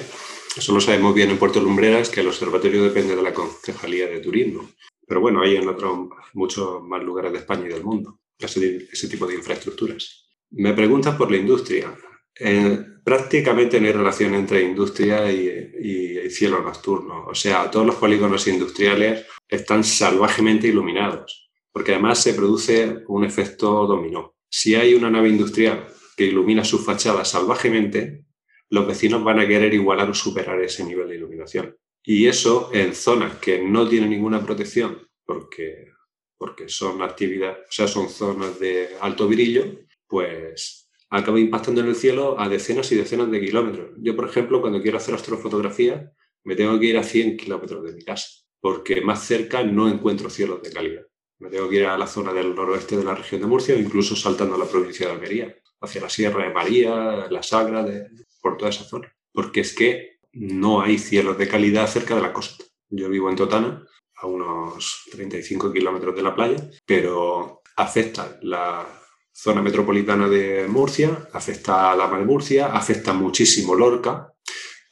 Eso 0.55 0.73
lo 0.73 0.79
sabemos 0.79 1.13
bien 1.13 1.31
en 1.31 1.37
Puerto 1.37 1.59
Lumbreras, 1.59 2.09
que 2.09 2.21
el 2.21 2.27
observatorio 2.27 2.81
depende 2.81 3.13
de 3.13 3.21
la 3.21 3.33
Concejalía 3.33 4.07
de 4.07 4.21
Turismo. 4.21 4.69
Pero 5.05 5.19
bueno, 5.19 5.41
hay 5.41 5.57
en 5.57 5.67
otros 5.67 6.07
muchos 6.33 6.81
más 6.83 7.03
lugares 7.03 7.33
de 7.33 7.39
España 7.39 7.65
y 7.65 7.73
del 7.73 7.83
mundo. 7.83 8.21
ese, 8.39 9.09
tipo 9.09 9.27
de 9.27 9.35
infraestructuras. 9.35 10.29
Me 10.51 10.71
preguntas 10.71 11.17
por 11.17 11.29
la 11.29 11.35
industria. 11.35 11.93
Eh, 12.39 12.79
prácticamente 13.03 13.81
no 13.81 13.87
hay 13.87 13.93
relación 13.93 14.33
entre 14.33 14.63
industria 14.63 15.29
y, 15.29 16.29
cielo 16.29 16.61
nocturno. 16.61 17.25
O 17.27 17.35
sea, 17.35 17.69
todos 17.69 17.85
los 17.85 17.95
polígonos 17.95 18.47
industriales 18.47 19.25
están 19.49 19.83
salvajemente 19.83 20.67
iluminados, 20.67 21.40
porque 21.71 21.93
además 21.93 22.21
se 22.21 22.33
produce 22.33 23.03
un 23.07 23.23
efecto 23.23 23.85
dominó. 23.87 24.35
Si 24.49 24.75
hay 24.75 24.93
una 24.93 25.09
nave 25.09 25.29
industrial 25.29 25.87
que 26.15 26.25
ilumina 26.25 26.63
su 26.63 26.79
fachada 26.79 27.23
salvajemente, 27.23 28.25
los 28.69 28.87
vecinos 28.87 29.23
van 29.23 29.39
a 29.39 29.47
querer 29.47 29.73
igualar 29.73 30.09
o 30.09 30.13
superar 30.13 30.61
ese 30.61 30.83
nivel 30.83 31.09
de 31.09 31.15
iluminación. 31.15 31.75
Y 32.03 32.27
eso 32.27 32.69
en 32.73 32.95
zonas 32.95 33.37
que 33.37 33.61
no 33.61 33.87
tienen 33.87 34.09
ninguna 34.09 34.43
protección, 34.43 35.07
porque, 35.25 35.91
porque 36.37 36.67
son 36.67 37.01
actividades, 37.01 37.59
o 37.69 37.71
sea, 37.71 37.87
son 37.87 38.09
zonas 38.09 38.59
de 38.59 38.89
alto 38.99 39.27
brillo, 39.27 39.65
pues 40.07 40.89
acaba 41.09 41.39
impactando 41.39 41.81
en 41.81 41.87
el 41.87 41.95
cielo 41.95 42.39
a 42.39 42.49
decenas 42.49 42.91
y 42.91 42.95
decenas 42.95 43.29
de 43.29 43.41
kilómetros. 43.41 43.91
Yo, 43.97 44.15
por 44.15 44.27
ejemplo, 44.27 44.61
cuando 44.61 44.81
quiero 44.81 44.97
hacer 44.97 45.13
astrofotografía, 45.13 46.11
me 46.43 46.55
tengo 46.55 46.79
que 46.79 46.87
ir 46.87 46.97
a 46.97 47.03
100 47.03 47.37
kilómetros 47.37 47.83
de 47.83 47.93
mi 47.93 48.03
casa, 48.03 48.27
porque 48.59 49.01
más 49.01 49.25
cerca 49.25 49.63
no 49.63 49.89
encuentro 49.89 50.29
cielos 50.29 50.61
de 50.63 50.71
calidad. 50.71 51.03
Me 51.41 51.49
tengo 51.49 51.67
que 51.67 51.77
ir 51.77 51.85
a 51.87 51.97
la 51.97 52.05
zona 52.05 52.31
del 52.33 52.53
noroeste 52.53 52.95
de 52.95 53.03
la 53.03 53.15
región 53.15 53.41
de 53.41 53.47
Murcia 53.47 53.75
incluso 53.75 54.15
saltando 54.15 54.55
a 54.55 54.59
la 54.59 54.65
provincia 54.65 55.07
de 55.07 55.13
Almería, 55.13 55.55
hacia 55.81 56.01
la 56.01 56.09
Sierra 56.09 56.43
de 56.43 56.53
María, 56.53 57.27
la 57.31 57.41
Sagra, 57.41 57.83
de, 57.83 58.09
por 58.39 58.57
toda 58.57 58.69
esa 58.69 58.83
zona. 58.83 59.11
Porque 59.33 59.61
es 59.61 59.73
que 59.73 60.19
no 60.33 60.81
hay 60.81 60.99
cielos 60.99 61.39
de 61.39 61.47
calidad 61.47 61.87
cerca 61.87 62.15
de 62.15 62.21
la 62.21 62.31
costa. 62.31 62.63
Yo 62.89 63.09
vivo 63.09 63.27
en 63.27 63.37
Totana, 63.37 63.83
a 64.17 64.27
unos 64.27 65.05
35 65.11 65.73
kilómetros 65.73 66.15
de 66.15 66.21
la 66.21 66.35
playa, 66.35 66.69
pero 66.85 67.63
afecta 67.75 68.37
la 68.43 68.87
zona 69.33 69.63
metropolitana 69.63 70.29
de 70.29 70.67
Murcia, 70.67 71.27
afecta 71.33 71.95
la 71.95 72.07
de 72.07 72.23
Murcia, 72.23 72.67
afecta 72.67 73.13
muchísimo 73.13 73.73
Lorca, 73.73 74.31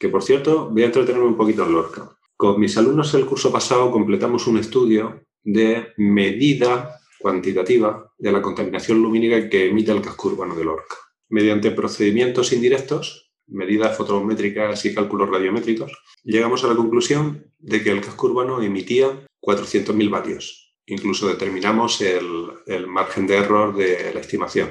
que 0.00 0.08
por 0.08 0.24
cierto, 0.24 0.68
voy 0.70 0.82
a 0.82 0.86
entretenerme 0.86 1.28
un 1.28 1.36
poquito 1.36 1.64
en 1.64 1.74
Lorca. 1.74 2.10
Con 2.36 2.58
mis 2.58 2.76
alumnos 2.76 3.14
el 3.14 3.26
curso 3.26 3.52
pasado 3.52 3.92
completamos 3.92 4.48
un 4.48 4.58
estudio 4.58 5.22
de 5.42 5.88
medida 5.96 7.00
cuantitativa 7.18 8.12
de 8.18 8.32
la 8.32 8.42
contaminación 8.42 9.02
lumínica 9.02 9.48
que 9.48 9.68
emite 9.68 9.92
el 9.92 10.02
casco 10.02 10.28
urbano 10.28 10.54
de 10.54 10.64
Lorca. 10.64 10.96
Mediante 11.28 11.70
procedimientos 11.70 12.52
indirectos, 12.52 13.32
medidas 13.46 13.96
fotométricas 13.96 14.84
y 14.84 14.94
cálculos 14.94 15.28
radiométricos, 15.28 15.92
llegamos 16.24 16.64
a 16.64 16.68
la 16.68 16.74
conclusión 16.74 17.52
de 17.58 17.82
que 17.82 17.90
el 17.90 18.00
casco 18.00 18.28
urbano 18.28 18.62
emitía 18.62 19.26
400.000 19.40 20.10
vatios. 20.10 20.76
Incluso 20.86 21.28
determinamos 21.28 22.00
el, 22.00 22.86
margen 22.88 23.26
de 23.26 23.36
error 23.36 23.76
de 23.76 24.12
la 24.12 24.20
estimación. 24.20 24.70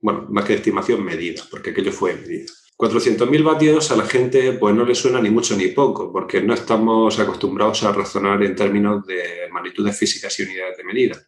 Bueno, 0.00 0.26
más 0.30 0.44
que 0.44 0.54
estimación, 0.54 1.04
medida, 1.04 1.42
porque 1.50 1.70
aquello 1.70 1.92
fue 1.92 2.14
medida. 2.14 2.50
400.000 2.80 3.44
vatios 3.44 3.90
a 3.90 3.96
la 3.96 4.06
gente 4.06 4.54
pues 4.54 4.74
no 4.74 4.86
le 4.86 4.94
suena 4.94 5.20
ni 5.20 5.28
mucho 5.28 5.54
ni 5.54 5.68
poco, 5.68 6.10
porque 6.10 6.40
no 6.40 6.54
estamos 6.54 7.18
acostumbrados 7.18 7.82
a 7.82 7.92
razonar 7.92 8.42
en 8.42 8.56
términos 8.56 9.06
de 9.06 9.50
magnitudes 9.52 9.98
físicas 9.98 10.40
y 10.40 10.44
unidades 10.44 10.78
de 10.78 10.84
medida. 10.84 11.22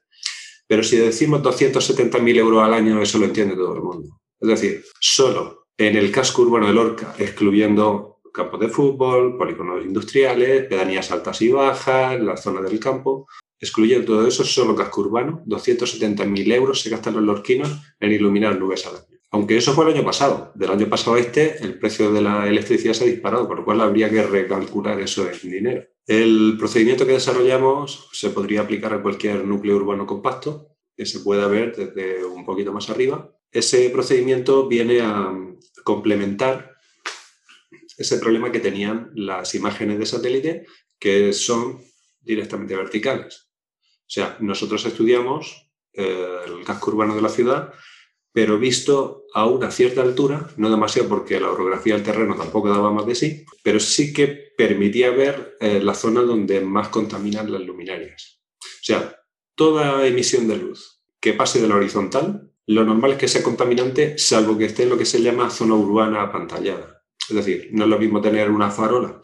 Pero 0.67 0.83
si 0.83 0.97
decimos 0.97 1.43
270.000 1.43 2.37
euros 2.39 2.63
al 2.63 2.73
año, 2.73 3.03
eso 3.03 3.19
lo 3.19 3.27
entiende 3.27 3.55
todo 3.55 3.75
el 3.75 3.83
mundo. 3.83 4.21
Es 4.41 4.49
decir, 4.49 4.83
solo 4.99 5.67
en 5.77 5.95
el 5.95 6.11
casco 6.11 6.41
urbano 6.41 6.69
de 6.69 6.73
Lorca, 6.73 7.15
excluyendo 7.19 8.21
campos 8.33 8.59
de 8.59 8.69
fútbol, 8.69 9.37
polígonos 9.37 9.85
industriales, 9.85 10.65
pedanías 10.65 11.11
altas 11.13 11.43
y 11.43 11.51
bajas, 11.51 12.19
la 12.19 12.39
zona 12.39 12.63
del 12.63 12.81
campo, 12.81 13.27
excluyendo 13.61 14.07
todo 14.07 14.27
eso, 14.27 14.43
solo 14.43 14.75
casco 14.75 15.03
urbano, 15.03 15.43
270.000 15.47 16.55
euros 16.55 16.81
se 16.81 16.89
gastan 16.89 17.13
los 17.13 17.23
lorquinos 17.23 17.79
en 18.01 18.13
iluminar 18.13 18.59
nubes 18.59 18.87
al 18.87 18.97
año. 18.97 19.12
Aunque 19.33 19.57
eso 19.57 19.73
fue 19.73 19.87
el 19.87 19.95
año 19.95 20.05
pasado. 20.05 20.53
Del 20.55 20.71
año 20.71 20.89
pasado 20.91 21.17
este, 21.17 21.57
el 21.65 21.79
precio 21.79 22.13
de 22.13 22.21
la 22.21 22.47
electricidad 22.47 22.93
se 22.93 23.05
ha 23.05 23.07
disparado, 23.07 23.49
por 23.49 23.59
lo 23.59 23.65
cual 23.65 23.81
habría 23.81 24.11
que 24.11 24.23
recalcular 24.23 25.01
eso 25.01 25.27
en 25.29 25.51
dinero. 25.51 25.85
El 26.07 26.57
procedimiento 26.59 27.07
que 27.07 27.13
desarrollamos 27.13 28.11
se 28.13 28.29
podría 28.29 28.61
aplicar 28.61 28.93
a 28.93 29.03
cualquier 29.03 29.45
núcleo 29.47 29.77
urbano 29.77 30.07
compacto, 30.07 30.77
que 30.95 31.07
se 31.07 31.21
pueda 31.21 31.47
ver 31.47 31.75
desde 31.75 32.23
un 32.27 32.45
poquito 32.45 32.75
más 32.75 32.91
arriba. 32.91 33.35
Ese 33.51 33.89
procedimiento 33.89 34.69
viene 34.69 35.01
a 35.01 35.35
complementar 35.83 36.77
ese 37.97 38.19
problema 38.19 38.53
que 38.53 38.61
tenían 38.61 39.13
las 39.15 39.55
imágenes 39.55 39.99
de 39.99 40.07
satélite, 40.07 40.67
que 40.99 41.33
son 41.33 41.81
directamente 42.21 42.77
verticales. 42.77 43.49
O 43.81 44.15
sea, 44.15 44.37
nosotros 44.41 44.85
estudiamos 44.85 45.71
eh, 45.95 46.37
el 46.47 46.65
casco 46.65 46.91
urbano 46.91 47.15
de 47.15 47.23
la 47.23 47.31
ciudad 47.31 47.73
pero 48.33 48.59
visto 48.59 49.25
a 49.35 49.47
una 49.47 49.71
cierta 49.71 50.03
altura, 50.03 50.49
no 50.57 50.71
demasiado 50.71 51.09
porque 51.09 51.41
la 51.41 51.51
orografía 51.51 51.95
del 51.95 52.03
terreno 52.03 52.35
tampoco 52.35 52.71
daba 52.71 52.91
más 52.91 53.07
de 53.07 53.15
sí, 53.15 53.45
pero 53.63 53.79
sí 53.79 54.13
que 54.13 54.53
permitía 54.57 55.11
ver 55.11 55.57
eh, 55.61 55.81
la 55.81 55.95
zona 55.95 56.23
donde 56.23 56.61
más 56.61 56.89
contaminan 56.89 57.53
las 57.53 57.63
luminarias. 57.63 58.41
O 58.61 58.85
sea, 58.85 59.17
toda 59.55 60.07
emisión 60.07 60.49
de 60.49 60.57
luz 60.57 61.03
que 61.21 61.35
pase 61.35 61.61
de 61.61 61.69
la 61.69 61.77
horizontal, 61.77 62.51
lo 62.67 62.85
normal 62.85 63.13
es 63.13 63.19
que 63.19 63.29
sea 63.29 63.43
contaminante, 63.43 64.19
salvo 64.19 64.57
que 64.57 64.67
esté 64.67 64.85
en 64.85 64.91
lo 64.91 64.99
que 64.99 65.05
se 65.05 65.23
llama 65.23 65.51
zona 65.51 65.75
urbana 65.75 66.23
apantallada. 66.23 67.03
Es 67.29 67.37
decir, 67.37 67.69
no 67.73 67.85
es 67.85 67.91
lo 67.91 67.99
mismo 67.99 68.21
tener 68.21 68.51
una 68.51 68.71
farola 68.71 69.21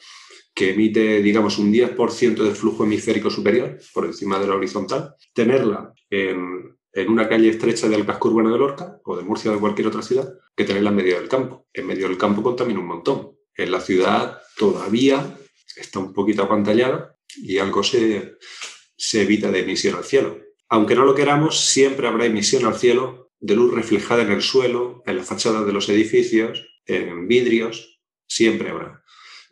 que 0.54 0.70
emite, 0.70 1.22
digamos, 1.22 1.58
un 1.58 1.72
10% 1.72 2.42
de 2.42 2.50
flujo 2.50 2.82
hemisférico 2.82 3.30
superior 3.30 3.78
por 3.94 4.06
encima 4.06 4.40
de 4.40 4.48
la 4.48 4.56
horizontal, 4.56 5.14
tenerla 5.32 5.92
en 6.10 6.57
en 7.02 7.10
una 7.10 7.28
calle 7.28 7.50
estrecha 7.50 7.88
del 7.88 8.04
casco 8.04 8.28
urbano 8.28 8.52
de 8.52 8.58
Lorca 8.58 9.00
o 9.04 9.16
de 9.16 9.22
Murcia 9.22 9.50
o 9.50 9.54
de 9.54 9.60
cualquier 9.60 9.86
otra 9.86 10.02
ciudad 10.02 10.34
que 10.56 10.64
tenerla 10.64 10.90
en 10.90 10.96
medio 10.96 11.18
del 11.18 11.28
campo. 11.28 11.66
En 11.72 11.86
medio 11.86 12.08
del 12.08 12.18
campo 12.18 12.42
contamina 12.42 12.80
un 12.80 12.86
montón. 12.86 13.36
En 13.54 13.70
la 13.70 13.80
ciudad 13.80 14.40
todavía 14.56 15.38
está 15.76 16.00
un 16.00 16.12
poquito 16.12 16.42
apantallada 16.42 17.16
y 17.36 17.58
algo 17.58 17.82
se, 17.84 18.36
evita 19.12 19.50
de 19.50 19.60
emisión 19.60 19.96
al 19.96 20.04
cielo. 20.04 20.38
Aunque 20.68 20.96
no 20.96 21.04
lo 21.04 21.14
queramos, 21.14 21.60
siempre 21.60 22.08
habrá 22.08 22.26
emisión 22.26 22.64
al 22.64 22.74
cielo 22.74 23.30
de 23.38 23.54
luz 23.54 23.72
reflejada 23.72 24.22
en 24.22 24.32
el 24.32 24.42
suelo, 24.42 25.02
en 25.06 25.16
las 25.16 25.26
fachadas 25.26 25.64
de 25.64 25.72
los 25.72 25.88
edificios, 25.88 26.66
en 26.84 27.28
vidrios, 27.28 28.00
siempre 28.26 28.70
habrá. 28.70 29.04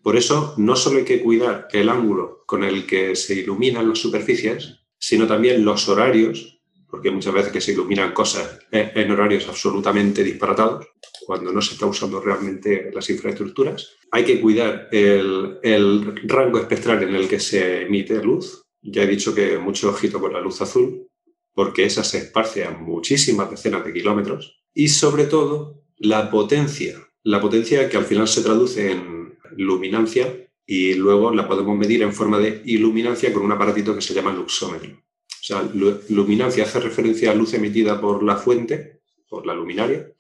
Por 0.03 0.17
eso, 0.17 0.55
no 0.57 0.75
solo 0.75 0.99
hay 0.99 1.05
que 1.05 1.23
cuidar 1.23 1.69
el 1.73 1.89
ángulo 1.89 2.43
con 2.47 2.65
el 2.65 2.87
que 2.87 3.15
se 3.15 3.35
iluminan 3.35 3.89
las 3.89 3.99
superficies, 3.99 4.81
sino 4.99 5.27
también 5.27 5.65
los 5.65 5.89
horarios 5.89 6.56
porque 6.97 7.11
muchas 7.11 7.35
veces 7.35 7.53
que 7.53 7.61
se 7.61 7.73
iluminan 7.73 8.15
cosas 8.15 8.59
en 8.73 9.11
horarios 9.11 9.47
absolutamente 9.47 10.25
disparatados, 10.25 10.87
cuando 11.27 11.53
no 11.53 11.61
se 11.61 11.75
está 11.75 11.85
usando 11.85 12.23
realmente 12.23 12.91
las 12.91 13.11
infraestructuras. 13.11 13.97
Hay 14.13 14.25
que 14.25 14.41
cuidar 14.41 14.89
el, 14.91 16.17
rango 16.25 16.59
espectral 16.59 17.03
en 17.03 17.15
el 17.15 17.29
que 17.29 17.39
se 17.39 17.83
emite 17.83 18.25
luz. 18.25 18.63
Ya 18.81 19.03
he 19.03 19.07
dicho 19.07 19.35
que 19.35 19.59
mucho 19.59 19.91
ojito 19.91 20.19
con 20.19 20.33
la 20.33 20.41
luz 20.41 20.63
azul, 20.63 21.07
porque 21.53 21.85
esa 21.85 22.03
se 22.03 22.17
esparce 22.17 22.65
a 22.65 22.71
muchísimas 22.71 23.51
decenas 23.51 23.85
de 23.85 23.93
kilómetros. 23.93 24.63
Y 24.73 24.89
sobre 24.89 25.25
todo, 25.25 25.83
la 25.99 26.31
potencia. 26.31 26.97
La 27.25 27.43
potencia 27.43 27.91
que 27.91 27.99
al 27.99 28.07
final 28.07 28.27
se 28.27 28.41
traduce 28.41 28.91
en 28.91 29.37
luminancia 29.59 30.49
y 30.65 30.95
luego 30.95 31.31
la 31.31 31.47
podemos 31.47 31.77
medir 31.77 32.03
en 32.03 32.15
forma 32.15 32.39
de 32.39 32.63
iluminancia 32.65 33.35
con 33.35 33.43
un 33.43 33.53
aparatito 33.53 33.95
que 33.95 34.01
se 34.01 34.15
llama 34.15 34.33
luxómetro. 34.33 35.05
O 35.47 35.49
sea, 35.49 35.63
luminancia 36.09 36.65
hace 36.65 36.81
referencia 36.81 37.31
a 37.31 37.35
luz 37.35 37.55
emitida 37.55 38.01
por 38.01 38.25
la 38.25 38.35
fuente, 38.35 39.03
por 39.29 39.47
la 39.47 39.55
luminaria, 39.55 40.11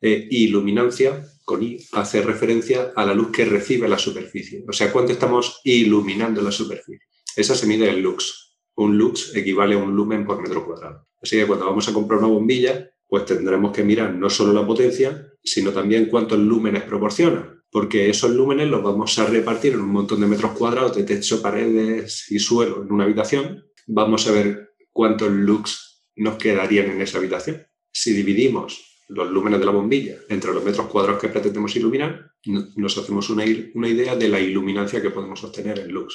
eh, 0.00 0.28
y 0.30 0.46
luminancia, 0.46 1.26
con 1.44 1.64
I, 1.64 1.84
hace 1.90 2.22
referencia 2.22 2.92
a 2.94 3.04
la 3.04 3.12
luz 3.12 3.32
que 3.32 3.44
recibe 3.44 3.88
la 3.88 3.98
superficie. 3.98 4.64
O 4.68 4.72
sea, 4.72 4.92
cuánto 4.92 5.10
estamos 5.10 5.60
iluminando 5.64 6.40
la 6.42 6.52
superficie. 6.52 7.08
Esa 7.34 7.56
se 7.56 7.66
mide 7.66 7.90
en 7.90 8.02
lux. 8.02 8.56
Un 8.76 8.96
lux 8.96 9.34
equivale 9.34 9.74
a 9.74 9.78
un 9.78 9.96
lumen 9.96 10.24
por 10.24 10.40
metro 10.40 10.64
cuadrado. 10.64 11.08
Así 11.20 11.36
que 11.36 11.46
cuando 11.48 11.66
vamos 11.66 11.88
a 11.88 11.92
comprar 11.92 12.20
una 12.20 12.28
bombilla, 12.28 12.88
pues 13.08 13.24
tendremos 13.24 13.72
que 13.72 13.82
mirar 13.82 14.14
no 14.14 14.30
solo 14.30 14.52
la 14.52 14.64
potencia, 14.64 15.26
sino 15.42 15.72
también 15.72 16.06
cuántos 16.06 16.38
lúmenes 16.38 16.84
proporciona, 16.84 17.60
porque 17.68 18.08
esos 18.08 18.30
lúmenes 18.30 18.68
los 18.68 18.80
vamos 18.80 19.18
a 19.18 19.26
repartir 19.26 19.72
en 19.72 19.80
un 19.80 19.90
montón 19.90 20.20
de 20.20 20.28
metros 20.28 20.52
cuadrados 20.52 20.96
de 20.96 21.02
techo, 21.02 21.42
paredes 21.42 22.30
y 22.30 22.38
suelo 22.38 22.84
en 22.84 22.92
una 22.92 23.04
habitación 23.04 23.64
vamos 23.94 24.26
a 24.26 24.32
ver 24.32 24.74
cuántos 24.90 25.30
lux 25.30 26.04
nos 26.16 26.36
quedarían 26.36 26.90
en 26.90 27.02
esa 27.02 27.18
habitación. 27.18 27.66
Si 27.92 28.12
dividimos 28.12 29.04
los 29.08 29.30
lúmenes 29.30 29.60
de 29.60 29.66
la 29.66 29.72
bombilla 29.72 30.16
entre 30.30 30.52
los 30.54 30.64
metros 30.64 30.86
cuadrados 30.86 31.20
que 31.20 31.28
pretendemos 31.28 31.76
iluminar, 31.76 32.32
nos 32.46 32.96
hacemos 32.96 33.28
una, 33.28 33.44
idea 33.44 34.16
de 34.16 34.28
la 34.28 34.40
iluminancia 34.40 35.02
que 35.02 35.10
podemos 35.10 35.44
obtener 35.44 35.78
en 35.80 35.92
lux. 35.92 36.14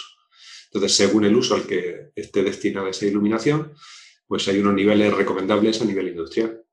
Entonces, 0.66 0.96
según 0.96 1.26
el 1.26 1.36
uso 1.36 1.54
al 1.54 1.68
que 1.68 2.10
esté 2.16 2.44
destinada 2.44 2.90
esa 2.90 3.06
iluminación, 3.06 3.74
pues 4.26 4.48
hay 4.48 4.60
unos 4.60 4.74
niveles 4.74 5.14
recomendables 5.14 5.82
a 5.82 5.86
nivel 5.86 6.10
industrial. 6.10 6.64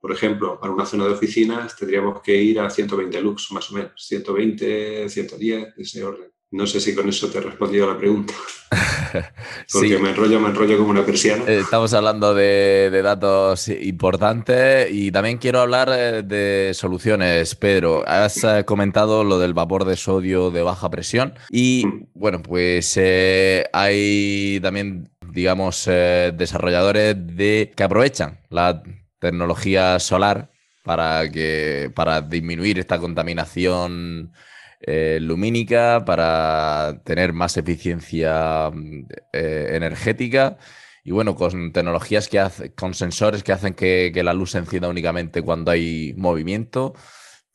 Por 0.00 0.12
ejemplo, 0.12 0.58
para 0.58 0.72
una 0.72 0.84
zona 0.84 1.04
de 1.06 1.12
oficinas 1.12 1.76
tendríamos 1.76 2.20
que 2.22 2.34
ir 2.34 2.58
a 2.58 2.68
120 2.68 3.20
lux, 3.22 3.52
más 3.52 3.70
o 3.70 3.74
menos, 3.74 3.92
120, 3.96 5.08
110, 5.08 5.74
ese 5.76 6.04
orden. 6.04 6.30
No 6.52 6.66
sé 6.66 6.80
si 6.80 6.96
con 6.96 7.08
eso 7.08 7.30
te 7.30 7.38
he 7.38 7.40
respondido 7.42 7.88
a 7.88 7.92
la 7.92 7.98
pregunta. 7.98 8.34
Porque 9.72 9.98
me 9.98 10.10
enrollo, 10.10 10.40
me 10.40 10.48
enrollo 10.48 10.78
como 10.78 10.90
una 10.90 11.06
persiana. 11.06 11.44
Eh, 11.46 11.60
estamos 11.60 11.94
hablando 11.94 12.34
de, 12.34 12.90
datos 13.04 13.68
importantes 13.68 14.88
y 14.90 15.12
también 15.12 15.38
quiero 15.38 15.60
hablar 15.60 15.90
eh, 15.92 16.22
de 16.24 16.72
soluciones. 16.74 17.54
Pedro, 17.54 18.02
has 18.04 18.42
eh, 18.42 18.64
comentado 18.64 19.22
lo 19.22 19.38
del 19.38 19.54
vapor 19.54 19.84
de 19.84 19.96
sodio 19.96 20.50
de 20.50 20.62
baja 20.62 20.90
presión 20.90 21.34
y 21.50 21.84
mm. 21.86 22.08
bueno, 22.14 22.42
pues 22.42 22.98
hay 23.72 24.58
también, 24.60 25.08
digamos, 25.32 25.84
desarrolladores 25.86 27.14
de, 27.16 27.72
que 27.76 27.82
aprovechan 27.84 28.40
la 28.48 28.82
tecnología 29.20 30.00
solar 30.00 30.50
para, 30.82 31.30
que, 31.30 31.92
para 31.94 32.22
disminuir 32.22 32.80
esta 32.80 32.98
contaminación 32.98 34.32
eh, 34.82 35.18
lumínica 35.20 36.04
para 36.06 37.02
tener 37.04 37.34
más 37.34 37.58
eficiencia 37.58 38.70
mm, 38.72 39.08
eh, 39.32 39.68
energética 39.72 40.56
y 41.04 41.12
bueno, 41.12 41.34
con 41.34 41.72
tecnologías 41.72 42.28
que 42.28 42.38
hacen, 42.38 42.72
con 42.72 42.94
sensores 42.94 43.42
que 43.42 43.52
hacen 43.52 43.74
que, 43.74 44.10
la 44.24 44.32
luz 44.32 44.52
se 44.52 44.58
encienda 44.58 44.88
únicamente 44.88 45.42
cuando 45.42 45.70
hay 45.70 46.14
movimiento. 46.16 46.94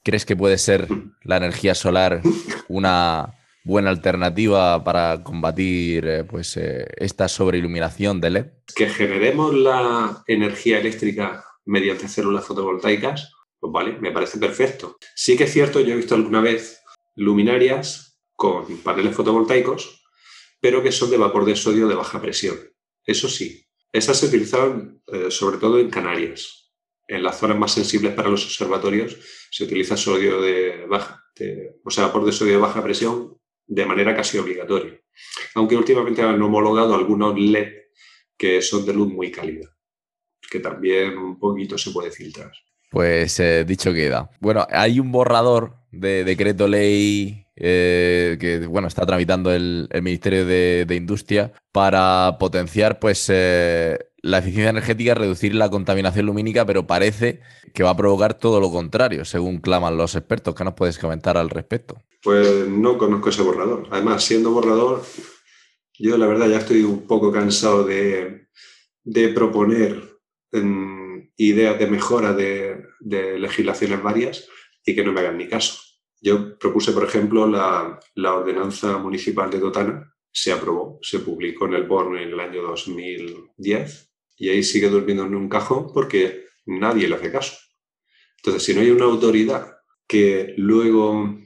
¿Crees 0.03 0.23
que 0.23 0.35
puede 0.35 0.59
ser 0.59 0.87
la 1.23 1.37
energía 1.37 1.73
solar 1.73 2.21
una 2.67 3.33
buena 3.63 3.89
alternativa 3.89 4.83
para 4.83 5.23
combatir 5.23 6.07
eh, 6.07 6.23
pues, 6.25 6.57
esta 6.57 7.27
sobreiluminación 7.27 8.21
de 8.21 8.29
LED? 8.29 8.45
Que 8.75 8.87
generemos 8.87 9.53
la 9.55 10.23
energía 10.27 10.79
eléctrica 10.79 11.43
mediante 11.65 12.07
células 12.07 12.45
fotovoltaicas, 12.45 13.31
pues 13.59 13.73
vale, 13.73 13.97
me 13.99 14.11
parece 14.11 14.37
perfecto. 14.37 14.97
Sí 15.15 15.35
que 15.35 15.45
es 15.45 15.53
cierto, 15.53 15.79
yo 15.79 15.93
he 15.93 15.97
visto 15.97 16.13
alguna 16.13 16.41
vez 16.41 16.84
luminarias 17.15 18.19
con 18.35 18.77
paneles 18.79 19.15
fotovoltaicos, 19.15 20.03
pero 20.59 20.83
que 20.83 20.91
son 20.91 21.09
de 21.09 21.17
vapor 21.17 21.45
de 21.45 21.55
sodio 21.55 21.87
de 21.87 21.95
baja 21.95 22.21
presión. 22.21 22.57
Eso 23.05 23.29
sí, 23.29 23.65
esas 23.91 24.17
se 24.17 24.25
utilizaban 24.25 25.01
eh, 25.07 25.31
sobre 25.31 25.57
todo 25.57 25.79
en 25.79 25.89
Canarias. 25.89 26.73
En 27.07 27.23
las 27.23 27.37
zonas 27.39 27.57
más 27.57 27.71
sensibles 27.71 28.13
para 28.13 28.29
los 28.29 28.43
observatorios 28.43 29.17
se 29.51 29.63
utiliza 29.63 29.95
sodio 29.95 30.41
de 30.41 30.85
baja, 30.87 31.23
o 31.83 31.89
sea, 31.89 32.07
vapor 32.07 32.25
de 32.25 32.31
sodio 32.31 32.53
de 32.53 32.57
baja 32.57 32.83
presión 32.83 33.37
de 33.67 33.85
manera 33.85 34.15
casi 34.15 34.37
obligatoria. 34.37 34.99
Aunque 35.53 35.77
últimamente 35.77 36.21
han 36.21 36.41
homologado 36.41 36.95
algunos 36.95 37.39
LED 37.39 37.73
que 38.37 38.61
son 38.61 38.85
de 38.85 38.93
luz 38.93 39.07
muy 39.07 39.31
cálida, 39.31 39.69
que 40.49 40.59
también 40.59 41.17
un 41.17 41.39
poquito 41.39 41.77
se 41.77 41.91
puede 41.91 42.11
filtrar. 42.11 42.51
Pues 42.91 43.39
eh, 43.39 43.65
dicho 43.65 43.93
queda. 43.93 44.29
Bueno, 44.39 44.65
hay 44.69 44.99
un 44.99 45.11
borrador 45.11 45.84
de 45.99 46.23
decreto 46.23 46.67
ley 46.67 47.45
eh, 47.57 48.37
que 48.39 48.67
bueno, 48.67 48.87
está 48.87 49.05
tramitando 49.05 49.51
el, 49.51 49.87
Ministerio 50.01 50.45
de, 50.45 50.95
Industria 50.95 51.53
para 51.71 52.37
potenciar 52.37 52.99
pues, 52.99 53.29
eh, 53.29 53.97
la 54.21 54.39
eficiencia 54.39 54.71
energética, 54.71 55.13
reducir 55.13 55.55
la 55.55 55.69
contaminación 55.69 56.25
lumínica, 56.25 56.65
pero 56.65 56.85
parece 56.85 57.39
que 57.73 57.83
va 57.83 57.91
a 57.91 57.97
provocar 57.97 58.33
todo 58.33 58.59
lo 58.59 58.71
contrario, 58.71 59.23
según 59.23 59.59
claman 59.59 59.97
los 59.97 60.15
expertos. 60.15 60.53
¿Qué 60.53 60.63
nos 60.65 60.73
puedes 60.73 60.97
comentar 60.99 61.37
al 61.37 61.49
respecto? 61.49 62.01
Pues 62.23 62.67
no 62.67 62.97
conozco 62.97 63.29
ese 63.29 63.41
borrador. 63.41 63.87
Además, 63.91 64.23
siendo 64.23 64.51
borrador, 64.51 65.03
yo 65.97 66.17
la 66.17 66.27
verdad 66.27 66.49
ya 66.49 66.57
estoy 66.57 66.83
un 66.83 67.07
poco 67.07 67.31
cansado 67.31 67.85
de, 67.85 68.47
proponer 69.33 70.03
ideas 71.37 71.79
de 71.79 71.87
mejora 71.87 72.33
de, 72.33 72.83
de 72.99 73.39
legislaciones 73.39 74.01
varias 74.01 74.47
y 74.85 74.95
que 74.95 75.03
no 75.03 75.11
me 75.11 75.21
hagan 75.21 75.37
ni 75.37 75.47
caso. 75.47 75.79
Yo 76.21 76.57
propuse, 76.57 76.91
por 76.91 77.03
ejemplo, 77.03 77.47
la, 77.47 77.99
ordenanza 78.33 78.97
municipal 78.97 79.49
de 79.49 79.59
Totana, 79.59 80.13
se 80.31 80.51
aprobó, 80.51 80.99
se 81.01 81.19
publicó 81.19 81.65
en 81.65 81.75
el 81.75 81.83
BORN 81.83 82.17
en 82.17 82.29
el 82.29 82.39
año 82.39 82.61
2010 82.61 84.11
y 84.37 84.49
ahí 84.49 84.63
sigue 84.63 84.89
durmiendo 84.89 85.23
en 85.23 85.35
un 85.35 85.47
cajón 85.47 85.91
porque 85.93 86.45
nadie 86.65 87.07
le 87.07 87.15
hace 87.15 87.31
caso. 87.31 87.57
Entonces, 88.37 88.63
si 88.63 88.73
no 88.73 88.81
hay 88.81 88.91
una 88.91 89.05
autoridad 89.05 89.77
que 90.07 90.53
luego 90.57 91.37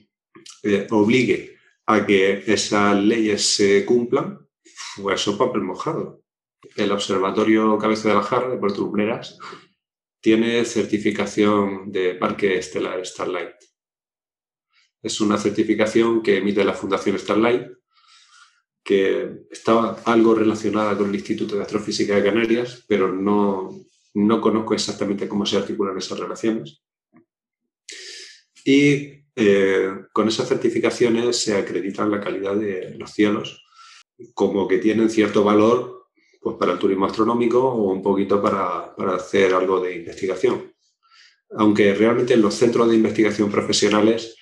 eh, 0.64 0.88
obligue 0.90 1.58
a 1.86 2.06
que 2.06 2.44
esas 2.48 2.98
leyes 3.02 3.56
se 3.56 3.86
cumplan, 3.86 4.40
pues 4.98 5.22
eso 5.22 5.38
papel 5.38 5.62
mojado. 5.62 6.24
El 6.76 6.92
Observatorio 6.92 7.78
Cabeza 7.78 8.10
de 8.10 8.16
la 8.16 8.22
Jarra 8.22 8.50
de 8.50 8.58
Puerto 8.58 8.82
Lumbreras 8.82 9.38
tiene 10.22 10.66
certificación 10.66 11.92
de 11.92 12.16
Parque 12.16 12.58
Estelar 12.58 13.06
Starlight. 13.06 13.56
Es 15.02 15.22
una 15.22 15.38
certificación 15.38 16.22
que 16.22 16.38
emite 16.38 16.64
la 16.64 16.74
Fundación 16.74 17.18
Starlight, 17.18 17.68
que 18.84 19.46
estaba 19.50 20.02
algo 20.06 20.36
relacionada 20.36 20.98
con 20.98 21.10
el 21.10 21.16
Instituto 21.16 21.56
de 21.56 21.62
Astrofísica 21.62 22.16
de 22.16 22.24
Canarias, 22.24 22.84
pero 22.88 23.14
no, 23.14 23.70
no 24.16 24.42
conozco 24.42 24.74
exactamente 24.74 25.30
cómo 25.30 25.46
se 25.46 25.58
articulan 25.58 25.98
esas 25.98 26.20
relaciones. 26.20 26.82
Y 28.66 29.24
eh, 29.36 29.92
con 30.12 30.28
esas 30.28 30.50
certificaciones 30.50 31.38
se 31.38 31.56
acreditan 31.56 32.12
la 32.12 32.20
calidad 32.20 32.56
de 32.56 32.96
los 32.98 33.12
cielos, 33.12 33.64
como 34.34 34.68
que 34.68 34.80
tienen 34.80 35.10
cierto 35.10 35.46
valor 35.46 35.99
pues 36.40 36.56
para 36.58 36.74
el 36.74 36.80
turismo 36.80 37.06
astronómico 37.06 37.60
o 37.60 37.92
un 37.92 38.02
poquito 38.02 38.42
para, 38.42 38.96
para 38.96 39.16
hacer 39.16 39.54
algo 39.54 39.80
de 39.82 39.98
investigación. 39.98 40.74
Aunque 41.52 41.94
realmente 41.94 42.38
los 42.38 42.54
centros 42.54 42.90
de 42.90 42.96
investigación 42.96 43.52
profesionales 43.52 44.38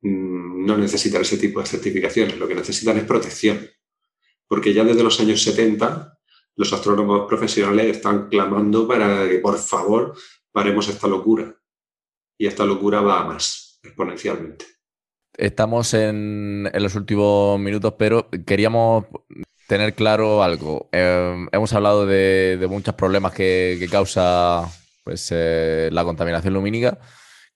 mm, 0.00 0.66
no 0.66 0.76
necesitan 0.76 1.22
ese 1.22 1.38
tipo 1.38 1.60
de 1.60 1.66
certificaciones, 1.66 2.38
lo 2.38 2.48
que 2.48 2.54
necesitan 2.54 2.98
es 2.98 3.04
protección. 3.04 3.68
Porque 4.46 4.72
ya 4.72 4.82
desde 4.82 5.04
los 5.04 5.20
años 5.20 5.42
70 5.42 6.18
los 6.56 6.72
astrónomos 6.72 7.28
profesionales 7.28 7.96
están 7.96 8.28
clamando 8.28 8.88
para 8.88 9.28
que 9.28 9.38
por 9.38 9.56
favor 9.58 10.14
paremos 10.50 10.88
esta 10.88 11.06
locura. 11.06 11.54
Y 12.36 12.46
esta 12.46 12.64
locura 12.64 13.00
va 13.00 13.20
a 13.20 13.24
más, 13.24 13.78
exponencialmente. 13.82 14.64
Estamos 15.36 15.94
en, 15.94 16.68
en 16.72 16.82
los 16.82 16.96
últimos 16.96 17.60
minutos, 17.60 17.94
pero 17.96 18.28
queríamos 18.44 19.04
tener 19.68 19.94
claro 19.94 20.42
algo. 20.42 20.88
Em, 20.92 21.46
hemos 21.52 21.72
hablado 21.74 22.06
de, 22.06 22.66
muchos 22.68 22.94
problemas 22.94 23.34
que, 23.34 23.86
causa 23.90 24.64
pues, 25.04 25.28
eh, 25.30 25.90
la 25.92 26.04
contaminación 26.04 26.54
lumínica. 26.54 26.98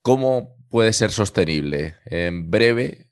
¿Cómo 0.01 0.55
puede 0.69 0.93
ser 0.93 1.11
sostenible? 1.11 1.95
En 2.05 2.51
breve, 2.51 3.09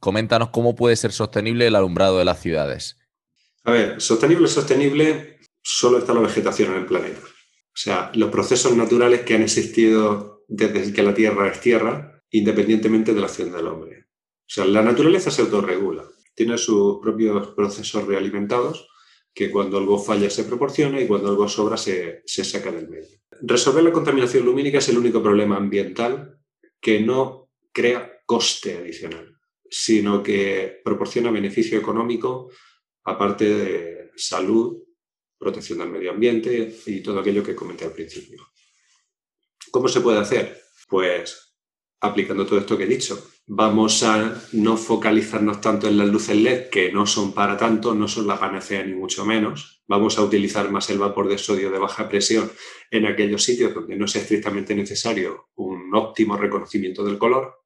coméntanos 0.00 0.50
cómo 0.50 0.76
puede 0.76 0.96
ser 0.96 1.12
sostenible 1.12 1.66
el 1.66 1.74
alumbrado 1.74 2.18
de 2.18 2.26
las 2.26 2.40
ciudades. 2.40 2.98
A 3.64 3.72
ver, 3.72 4.00
sostenible, 4.02 4.48
sostenible, 4.48 5.38
solo 5.62 5.98
está 5.98 6.12
la 6.12 6.20
vegetación 6.20 6.72
en 6.72 6.80
el 6.80 6.86
planeta. 6.86 7.20
O 7.22 7.78
sea, 7.78 8.10
los 8.14 8.30
procesos 8.30 8.76
naturales 8.76 9.22
que 9.22 9.34
han 9.34 9.42
existido 9.42 10.44
desde 10.46 10.92
que 10.92 11.02
la 11.02 11.14
Tierra 11.14 11.48
es 11.50 11.60
Tierra, 11.60 12.22
independientemente 12.30 13.14
de 13.14 13.20
la 13.20 13.26
acción 13.28 13.50
del 13.50 13.66
hombre. 13.66 14.08
O 14.42 14.48
sea, 14.48 14.66
la 14.66 14.82
naturaleza 14.82 15.30
se 15.30 15.40
autorregula 15.40 16.04
tiene 16.36 16.58
sus 16.58 16.98
propios 17.00 17.48
procesos 17.48 18.06
realimentados 18.06 18.88
que 19.34 19.50
cuando 19.50 19.78
algo 19.78 19.98
falla 19.98 20.30
se 20.30 20.44
proporciona 20.44 21.00
y 21.00 21.06
cuando 21.06 21.28
algo 21.28 21.48
sobra 21.48 21.76
se, 21.76 22.22
saca 22.26 22.70
del 22.70 22.88
medio. 22.88 23.18
Resolver 23.42 23.82
la 23.82 23.92
contaminación 23.92 24.44
lumínica 24.44 24.78
es 24.78 24.88
el 24.88 24.98
único 24.98 25.22
problema 25.22 25.56
ambiental 25.56 26.38
que 26.80 27.00
no 27.00 27.50
crea 27.72 28.22
coste 28.24 28.76
adicional, 28.76 29.38
sino 29.68 30.22
que 30.22 30.80
proporciona 30.84 31.30
beneficio 31.30 31.78
económico 31.78 32.50
aparte 33.04 33.44
de 33.44 34.10
salud, 34.16 34.82
protección 35.38 35.78
del 35.78 35.90
medio 35.90 36.10
ambiente 36.10 36.74
y 36.86 37.02
todo 37.02 37.20
aquello 37.20 37.42
que 37.42 37.54
comenté 37.54 37.84
al 37.84 37.92
principio. 37.92 38.46
¿Cómo 39.70 39.88
se 39.88 40.00
puede 40.00 40.18
hacer? 40.18 40.62
Pues 40.88 41.45
aplicando 42.00 42.46
todo 42.46 42.58
esto 42.58 42.76
que 42.76 42.84
he 42.84 42.88
dicho, 42.88 43.30
vamos 43.46 44.02
a 44.02 44.42
no 44.52 44.76
focalizarnos 44.76 45.60
tanto 45.60 45.88
en 45.88 45.96
las 45.98 46.08
luces 46.08 46.36
LED, 46.36 46.68
que 46.68 46.92
no 46.92 47.06
son 47.06 47.32
para 47.32 47.56
tanto, 47.56 47.94
no 47.94 48.08
son 48.08 48.26
la 48.26 48.38
panacea 48.38 48.84
ni 48.84 48.94
mucho 48.94 49.24
menos. 49.24 49.82
Vamos 49.86 50.18
a 50.18 50.22
utilizar 50.22 50.70
más 50.70 50.90
el 50.90 50.98
vapor 50.98 51.28
de 51.28 51.38
sodio 51.38 51.70
de 51.70 51.78
baja 51.78 52.08
presión 52.08 52.50
en 52.90 53.06
aquellos 53.06 53.42
sitios 53.42 53.72
donde 53.72 53.96
no 53.96 54.06
sea 54.06 54.22
estrictamente 54.22 54.74
necesario 54.74 55.50
un 55.56 55.94
óptimo 55.94 56.36
reconocimiento 56.36 57.04
del 57.04 57.18
color. 57.18 57.62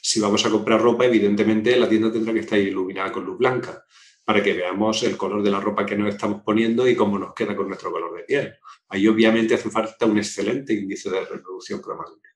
Si 0.00 0.18
vamos 0.18 0.44
a 0.44 0.50
comprar 0.50 0.80
ropa, 0.80 1.04
evidentemente 1.04 1.76
la 1.76 1.88
tienda 1.88 2.10
tendrá 2.10 2.32
que 2.32 2.40
estar 2.40 2.58
iluminada 2.58 3.12
con 3.12 3.24
luz 3.24 3.38
blanca 3.38 3.84
para 4.24 4.42
que 4.42 4.52
veamos 4.52 5.02
el 5.02 5.16
color 5.16 5.42
de 5.42 5.50
la 5.50 5.60
ropa 5.60 5.84
que 5.84 5.96
nos 5.96 6.08
estamos 6.08 6.42
poniendo 6.42 6.88
y 6.88 6.94
cómo 6.94 7.18
nos 7.18 7.34
queda 7.34 7.56
con 7.56 7.68
nuestro 7.68 7.90
color 7.90 8.16
de 8.16 8.22
piel. 8.22 8.54
Ahí 8.88 9.06
obviamente 9.08 9.54
hace 9.54 9.70
falta 9.70 10.06
un 10.06 10.18
excelente 10.18 10.72
índice 10.74 11.10
de 11.10 11.24
reproducción 11.24 11.80
cromática. 11.80 12.31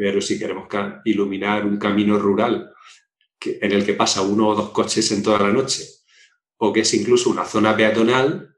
Pero 0.00 0.22
si 0.22 0.38
queremos 0.38 0.66
iluminar 1.04 1.66
un 1.66 1.76
camino 1.76 2.18
rural 2.18 2.72
en 3.44 3.72
el 3.72 3.84
que 3.84 3.92
pasa 3.92 4.22
uno 4.22 4.48
o 4.48 4.54
dos 4.54 4.70
coches 4.70 5.12
en 5.12 5.22
toda 5.22 5.40
la 5.40 5.52
noche, 5.52 5.84
o 6.56 6.72
que 6.72 6.80
es 6.80 6.94
incluso 6.94 7.28
una 7.28 7.44
zona 7.44 7.76
peatonal, 7.76 8.56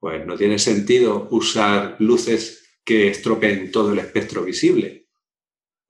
pues 0.00 0.26
no 0.26 0.34
tiene 0.36 0.58
sentido 0.58 1.28
usar 1.30 1.94
luces 2.00 2.80
que 2.84 3.06
estropeen 3.06 3.70
todo 3.70 3.92
el 3.92 4.00
espectro 4.00 4.42
visible 4.42 5.06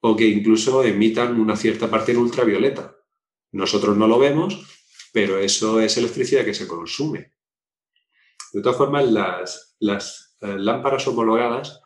o 0.02 0.14
que 0.14 0.26
incluso 0.26 0.84
emitan 0.84 1.40
una 1.40 1.56
cierta 1.56 1.88
parte 1.88 2.12
en 2.12 2.18
ultravioleta. 2.18 2.94
Nosotros 3.52 3.96
no 3.96 4.06
lo 4.06 4.18
vemos, 4.18 4.66
pero 5.14 5.38
eso 5.38 5.80
es 5.80 5.96
electricidad 5.96 6.44
que 6.44 6.52
se 6.52 6.68
consume. 6.68 7.32
De 8.52 8.60
todas 8.60 8.76
formas, 8.76 9.06
las, 9.80 10.36
eh, 10.42 10.58
lámparas 10.58 11.08
homologadas 11.08 11.80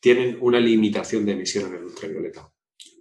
tienen 0.00 0.38
una 0.40 0.58
limitación 0.58 1.24
de 1.24 1.32
emisión 1.32 1.66
en 1.68 1.78
el 1.78 1.84
ultravioleta 1.84 2.50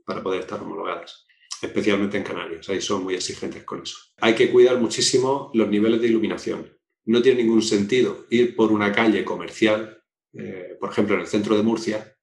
para 0.06 0.22
poder 0.22 0.42
estar 0.42 0.62
homologadas, 0.62 1.26
especialmente 1.62 2.18
en 2.18 2.24
Canarias. 2.24 2.68
Ahí 2.70 2.82
son 2.82 3.04
muy 3.04 3.16
exigentes 3.16 3.64
con 3.64 3.82
eso. 3.82 3.98
Hay 4.18 4.36
que 4.36 4.52
cuidar 4.52 4.78
muchísimo 4.80 5.50
los 5.54 5.70
niveles 5.70 6.02
de 6.02 6.08
iluminación. 6.08 6.78
No 7.06 7.22
tiene 7.22 7.44
ningún 7.44 7.62
sentido 7.62 8.28
ir 8.30 8.56
por 8.56 8.72
una 8.72 8.92
calle 8.92 9.24
comercial, 9.24 10.04
eh, 10.34 10.78
por 10.80 10.92
ejemplo, 10.92 11.16
en 11.16 11.22
el 11.22 11.28
centro 11.28 11.56
de 11.56 11.64
Murcia, 11.64 12.16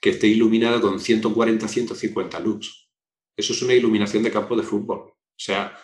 que 0.00 0.10
esté 0.10 0.26
iluminada 0.26 0.80
con 0.80 0.98
140-150 0.98 2.40
lux. 2.42 2.90
Eso 3.36 3.52
es 3.52 3.62
una 3.62 3.74
iluminación 3.74 4.22
de 4.22 4.30
campo 4.30 4.56
de 4.56 4.62
fútbol. 4.62 4.98
O 4.98 5.38
sea, 5.38 5.78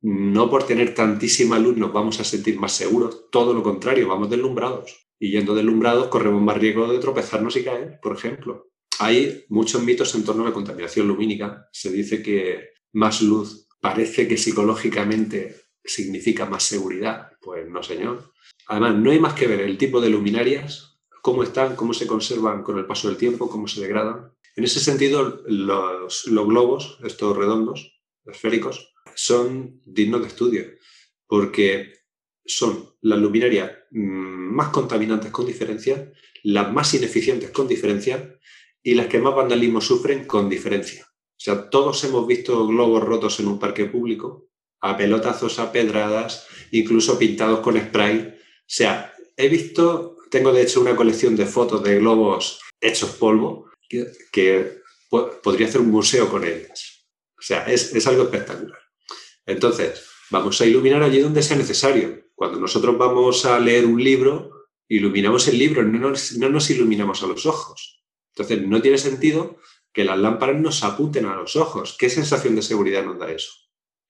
no 0.00 0.50
por 0.50 0.66
tener 0.66 0.94
tantísima 0.94 1.58
luz 1.58 1.76
nos 1.76 1.92
vamos 1.92 2.20
a 2.20 2.24
sentir 2.24 2.58
más 2.58 2.72
seguros, 2.72 3.30
todo 3.30 3.52
lo 3.52 3.62
contrario, 3.62 4.08
vamos 4.08 4.30
deslumbrados. 4.30 5.07
Y 5.18 5.30
yendo 5.30 5.54
deslumbrados 5.54 6.08
corremos 6.08 6.42
más 6.42 6.58
riesgo 6.58 6.90
de 6.90 6.98
tropezarnos 6.98 7.56
y 7.56 7.64
caer, 7.64 7.98
por 8.00 8.16
ejemplo. 8.16 8.70
Hay 9.00 9.44
muchos 9.48 9.82
mitos 9.82 10.14
en 10.14 10.24
torno 10.24 10.44
a 10.44 10.48
la 10.48 10.54
contaminación 10.54 11.08
lumínica. 11.08 11.68
Se 11.72 11.90
dice 11.90 12.22
que 12.22 12.70
más 12.92 13.22
luz 13.22 13.68
parece 13.80 14.26
que 14.26 14.36
psicológicamente 14.36 15.56
significa 15.84 16.46
más 16.46 16.64
seguridad. 16.64 17.32
Pues 17.40 17.68
no, 17.68 17.82
señor. 17.82 18.32
Además, 18.66 18.96
no 18.96 19.10
hay 19.10 19.18
más 19.18 19.34
que 19.34 19.46
ver 19.46 19.60
el 19.60 19.78
tipo 19.78 20.00
de 20.00 20.10
luminarias, 20.10 21.00
cómo 21.22 21.42
están, 21.42 21.76
cómo 21.76 21.94
se 21.94 22.06
conservan 22.06 22.62
con 22.62 22.78
el 22.78 22.86
paso 22.86 23.08
del 23.08 23.16
tiempo, 23.16 23.48
cómo 23.48 23.66
se 23.66 23.80
degradan. 23.80 24.32
En 24.56 24.64
ese 24.64 24.80
sentido, 24.80 25.42
los, 25.46 26.26
los 26.26 26.46
globos, 26.46 26.98
estos 27.04 27.36
redondos, 27.36 28.00
esféricos, 28.24 28.92
son 29.14 29.80
dignos 29.84 30.20
de 30.20 30.26
estudio, 30.26 30.64
porque 31.26 31.92
son 32.44 32.94
las 33.00 33.18
luminarias 33.18 33.77
más 33.90 34.68
contaminantes 34.68 35.30
con 35.30 35.46
diferencia, 35.46 36.12
las 36.42 36.72
más 36.72 36.94
ineficientes 36.94 37.50
con 37.50 37.68
diferencia 37.68 38.38
y 38.82 38.94
las 38.94 39.06
que 39.06 39.18
más 39.18 39.34
vandalismo 39.34 39.80
sufren 39.80 40.26
con 40.26 40.48
diferencia. 40.48 41.06
O 41.10 41.40
sea, 41.40 41.70
todos 41.70 42.02
hemos 42.04 42.26
visto 42.26 42.66
globos 42.66 43.02
rotos 43.02 43.38
en 43.40 43.48
un 43.48 43.58
parque 43.58 43.84
público, 43.84 44.48
a 44.80 44.96
pelotazos, 44.96 45.58
a 45.58 45.72
pedradas, 45.72 46.46
incluso 46.72 47.18
pintados 47.18 47.60
con 47.60 47.78
spray. 47.78 48.34
O 48.36 48.64
sea, 48.66 49.12
he 49.36 49.48
visto, 49.48 50.16
tengo 50.30 50.52
de 50.52 50.62
hecho 50.62 50.80
una 50.80 50.96
colección 50.96 51.36
de 51.36 51.46
fotos 51.46 51.82
de 51.82 51.98
globos 51.98 52.60
hechos 52.80 53.10
polvo 53.10 53.70
que, 54.32 54.78
podría 55.42 55.66
hacer 55.66 55.80
un 55.80 55.90
museo 55.90 56.28
con 56.28 56.44
ellas. 56.44 57.06
O 57.38 57.42
sea, 57.42 57.64
es, 57.64 57.94
es 57.94 58.06
algo 58.06 58.24
espectacular. 58.24 58.78
Entonces, 59.46 60.07
vamos 60.30 60.60
a 60.60 60.66
iluminar 60.66 61.02
allí 61.02 61.20
donde 61.20 61.42
sea 61.42 61.56
necesario. 61.56 62.24
Cuando 62.34 62.60
nosotros 62.60 62.96
vamos 62.96 63.44
a 63.44 63.58
leer 63.58 63.86
un 63.86 64.02
libro, 64.02 64.66
iluminamos 64.88 65.48
el 65.48 65.58
libro, 65.58 65.82
no 65.82 66.10
nos, 66.10 66.70
iluminamos 66.70 67.22
a 67.22 67.26
los 67.26 67.46
ojos. 67.46 68.02
Entonces, 68.34 68.66
no 68.66 68.80
tiene 68.80 68.98
sentido 68.98 69.58
que 69.92 70.04
las 70.04 70.18
lámparas 70.18 70.60
nos 70.60 70.84
apunten 70.84 71.26
a 71.26 71.34
los 71.34 71.56
ojos. 71.56 71.96
¿Qué 71.98 72.08
sensación 72.08 72.54
de 72.54 72.62
seguridad 72.62 73.04
nos 73.04 73.18
da 73.18 73.30
eso? 73.30 73.50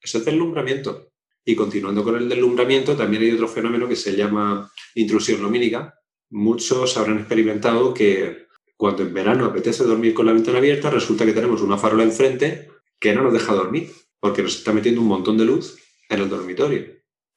Eso 0.01 0.19
es 0.19 0.25
deslumbramiento. 0.25 1.13
Y 1.45 1.57
continuando 1.57 2.05
con 2.05 2.17
el 2.17 2.29
deslumbramiento, 2.29 2.95
también 2.97 3.23
hay 3.23 3.31
otro 3.31 3.49
fenómeno 3.49 3.89
que 3.89 3.97
se 3.97 4.15
llama 4.15 4.71
intrusión 4.95 5.41
lumínica. 5.41 5.95
Muchos 6.31 6.97
habrán 6.99 7.19
experimentado 7.21 7.95
que 7.95 8.49
cuando 8.77 9.03
en 9.03 9.15
verano 9.15 9.47
apetece 9.47 9.85
dormir 9.85 10.13
con 10.13 10.27
la 10.27 10.33
ventana 10.33 10.59
abierta, 10.59 10.91
resulta 10.91 11.25
que 11.25 11.33
tenemos 11.33 11.63
una 11.63 11.79
farola 11.79 12.05
enfrente 12.05 12.69
que 13.01 13.15
no 13.15 13.23
nos 13.23 13.33
deja 13.33 13.55
dormir 13.55 13.91
porque 14.21 14.43
nos 14.43 14.57
está 14.57 14.73
metiendo 14.73 15.01
un 15.01 15.09
montón 15.09 15.39
de 15.39 15.47
luz 15.47 15.79
en 16.09 16.21
el 16.21 16.29
dormitorio. 16.29 16.87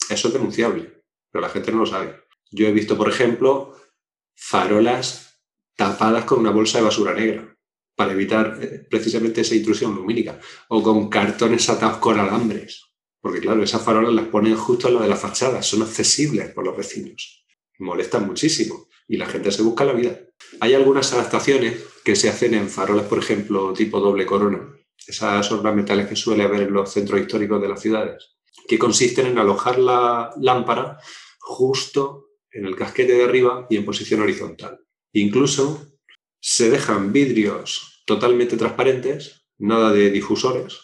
Eso 0.09 0.27
es 0.27 0.33
denunciable, 0.33 1.03
pero 1.31 1.41
la 1.41 1.49
gente 1.49 1.71
no 1.71 1.79
lo 1.79 1.85
sabe. 1.85 2.15
Yo 2.51 2.67
he 2.67 2.71
visto, 2.71 2.97
por 2.97 3.09
ejemplo, 3.09 3.77
farolas 4.35 5.39
tapadas 5.75 6.25
con 6.25 6.39
una 6.39 6.51
bolsa 6.51 6.77
de 6.77 6.83
basura 6.83 7.13
negra 7.13 7.57
para 7.95 8.13
evitar 8.13 8.57
eh, 8.61 8.85
precisamente 8.89 9.41
esa 9.41 9.55
intrusión 9.55 9.95
lumínica, 9.95 10.39
o 10.69 10.81
con 10.81 11.09
cartones 11.09 11.69
atados 11.69 11.97
con 11.97 12.19
alambres, 12.19 12.85
porque 13.21 13.39
claro, 13.39 13.63
esas 13.63 13.83
farolas 13.83 14.13
las 14.13 14.25
ponen 14.25 14.55
justo 14.55 14.87
en 14.87 14.95
la 14.95 15.01
de 15.01 15.09
la 15.09 15.15
fachada, 15.15 15.61
son 15.61 15.83
accesibles 15.83 16.51
por 16.51 16.65
los 16.65 16.75
vecinos, 16.75 17.45
molestan 17.79 18.25
muchísimo 18.25 18.87
y 19.07 19.17
la 19.17 19.27
gente 19.27 19.51
se 19.51 19.61
busca 19.61 19.85
la 19.85 19.93
vida. 19.93 20.19
Hay 20.59 20.73
algunas 20.73 21.13
adaptaciones 21.13 21.83
que 22.03 22.15
se 22.15 22.29
hacen 22.29 22.53
en 22.55 22.69
farolas, 22.69 23.05
por 23.05 23.19
ejemplo, 23.19 23.73
tipo 23.73 23.99
doble 23.99 24.25
corona, 24.25 24.67
esas 25.05 25.51
ornamentales 25.51 26.07
que 26.07 26.15
suele 26.15 26.43
haber 26.43 26.63
en 26.63 26.73
los 26.73 26.91
centros 26.91 27.19
históricos 27.19 27.61
de 27.61 27.67
las 27.67 27.81
ciudades, 27.81 28.37
que 28.67 28.79
consisten 28.79 29.27
en 29.27 29.37
alojar 29.37 29.79
la 29.79 30.31
lámpara 30.39 30.99
justo 31.39 32.29
en 32.51 32.65
el 32.65 32.75
casquete 32.75 33.13
de 33.13 33.23
arriba 33.23 33.67
y 33.69 33.77
en 33.77 33.85
posición 33.85 34.21
horizontal. 34.21 34.79
Incluso 35.13 35.87
se 36.39 36.69
dejan 36.69 37.13
vidrios 37.13 38.03
totalmente 38.05 38.57
transparentes, 38.57 39.43
nada 39.57 39.91
de 39.91 40.09
difusores, 40.09 40.79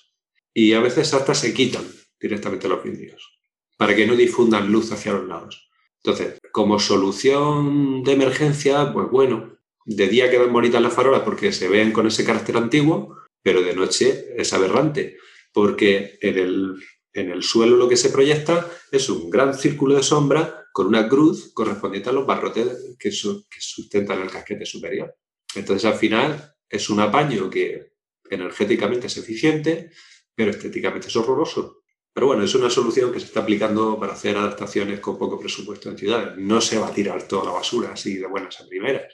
y 0.53 0.73
a 0.73 0.79
veces 0.79 1.13
hasta 1.13 1.33
se 1.33 1.53
quitan 1.53 1.85
directamente 2.19 2.67
los 2.67 2.83
vidrios 2.83 3.37
para 3.77 3.95
que 3.95 4.07
no 4.07 4.15
difundan 4.15 4.71
luz 4.71 4.91
hacia 4.91 5.13
los 5.13 5.27
lados. 5.27 5.69
Entonces, 6.03 6.39
como 6.51 6.79
solución 6.79 8.03
de 8.03 8.13
emergencia, 8.13 8.91
pues 8.91 9.09
bueno, 9.09 9.57
de 9.85 10.07
día 10.07 10.29
quedan 10.29 10.51
bonitas 10.51 10.81
las 10.81 10.93
farolas 10.93 11.21
porque 11.21 11.51
se 11.51 11.67
ven 11.69 11.91
con 11.91 12.07
ese 12.07 12.25
carácter 12.25 12.57
antiguo, 12.57 13.17
pero 13.41 13.61
de 13.61 13.75
noche 13.75 14.33
es 14.35 14.51
aberrante, 14.53 15.17
porque 15.53 16.17
en 16.21 16.37
el, 16.37 16.75
en 17.21 17.31
el 17.31 17.43
suelo 17.43 17.77
lo 17.77 17.89
que 17.89 17.97
se 17.97 18.09
proyecta 18.09 18.69
es 18.91 19.09
un 19.09 19.29
gran 19.29 19.53
círculo 19.53 19.95
de 19.95 20.03
sombra 20.03 20.67
con 20.71 20.87
una 20.87 21.07
cruz 21.09 21.51
correspondiente 21.53 22.09
a 22.09 22.13
los 22.13 22.27
barrotes 22.27 22.95
que, 22.99 23.09
que 23.09 23.61
sustentan 23.61 24.21
el 24.21 24.29
casquete 24.29 24.65
superior. 24.65 25.15
Entonces, 25.55 25.85
al 25.85 25.95
final, 25.95 26.55
es 26.69 26.89
un 26.89 26.99
apaño 26.99 27.49
que 27.49 27.93
energéticamente 28.29 29.07
es 29.07 29.17
eficiente, 29.17 29.89
pero 30.35 30.51
estéticamente 30.51 31.07
es 31.07 31.15
horroroso. 31.15 31.81
Pero 32.13 32.27
bueno, 32.27 32.43
es 32.43 32.53
una 32.55 32.69
solución 32.69 33.11
que 33.11 33.19
se 33.19 33.27
está 33.27 33.41
aplicando 33.41 33.99
para 33.99 34.13
hacer 34.13 34.37
adaptaciones 34.37 34.99
con 34.99 35.17
poco 35.17 35.39
presupuesto 35.39 35.89
en 35.89 35.97
ciudades. 35.97 36.37
No 36.37 36.61
se 36.61 36.77
va 36.77 36.87
a 36.87 36.93
tirar 36.93 37.27
toda 37.27 37.45
la 37.45 37.51
basura 37.51 37.93
así 37.93 38.17
de 38.17 38.27
buenas 38.27 38.59
a 38.59 38.67
primeras. 38.67 39.05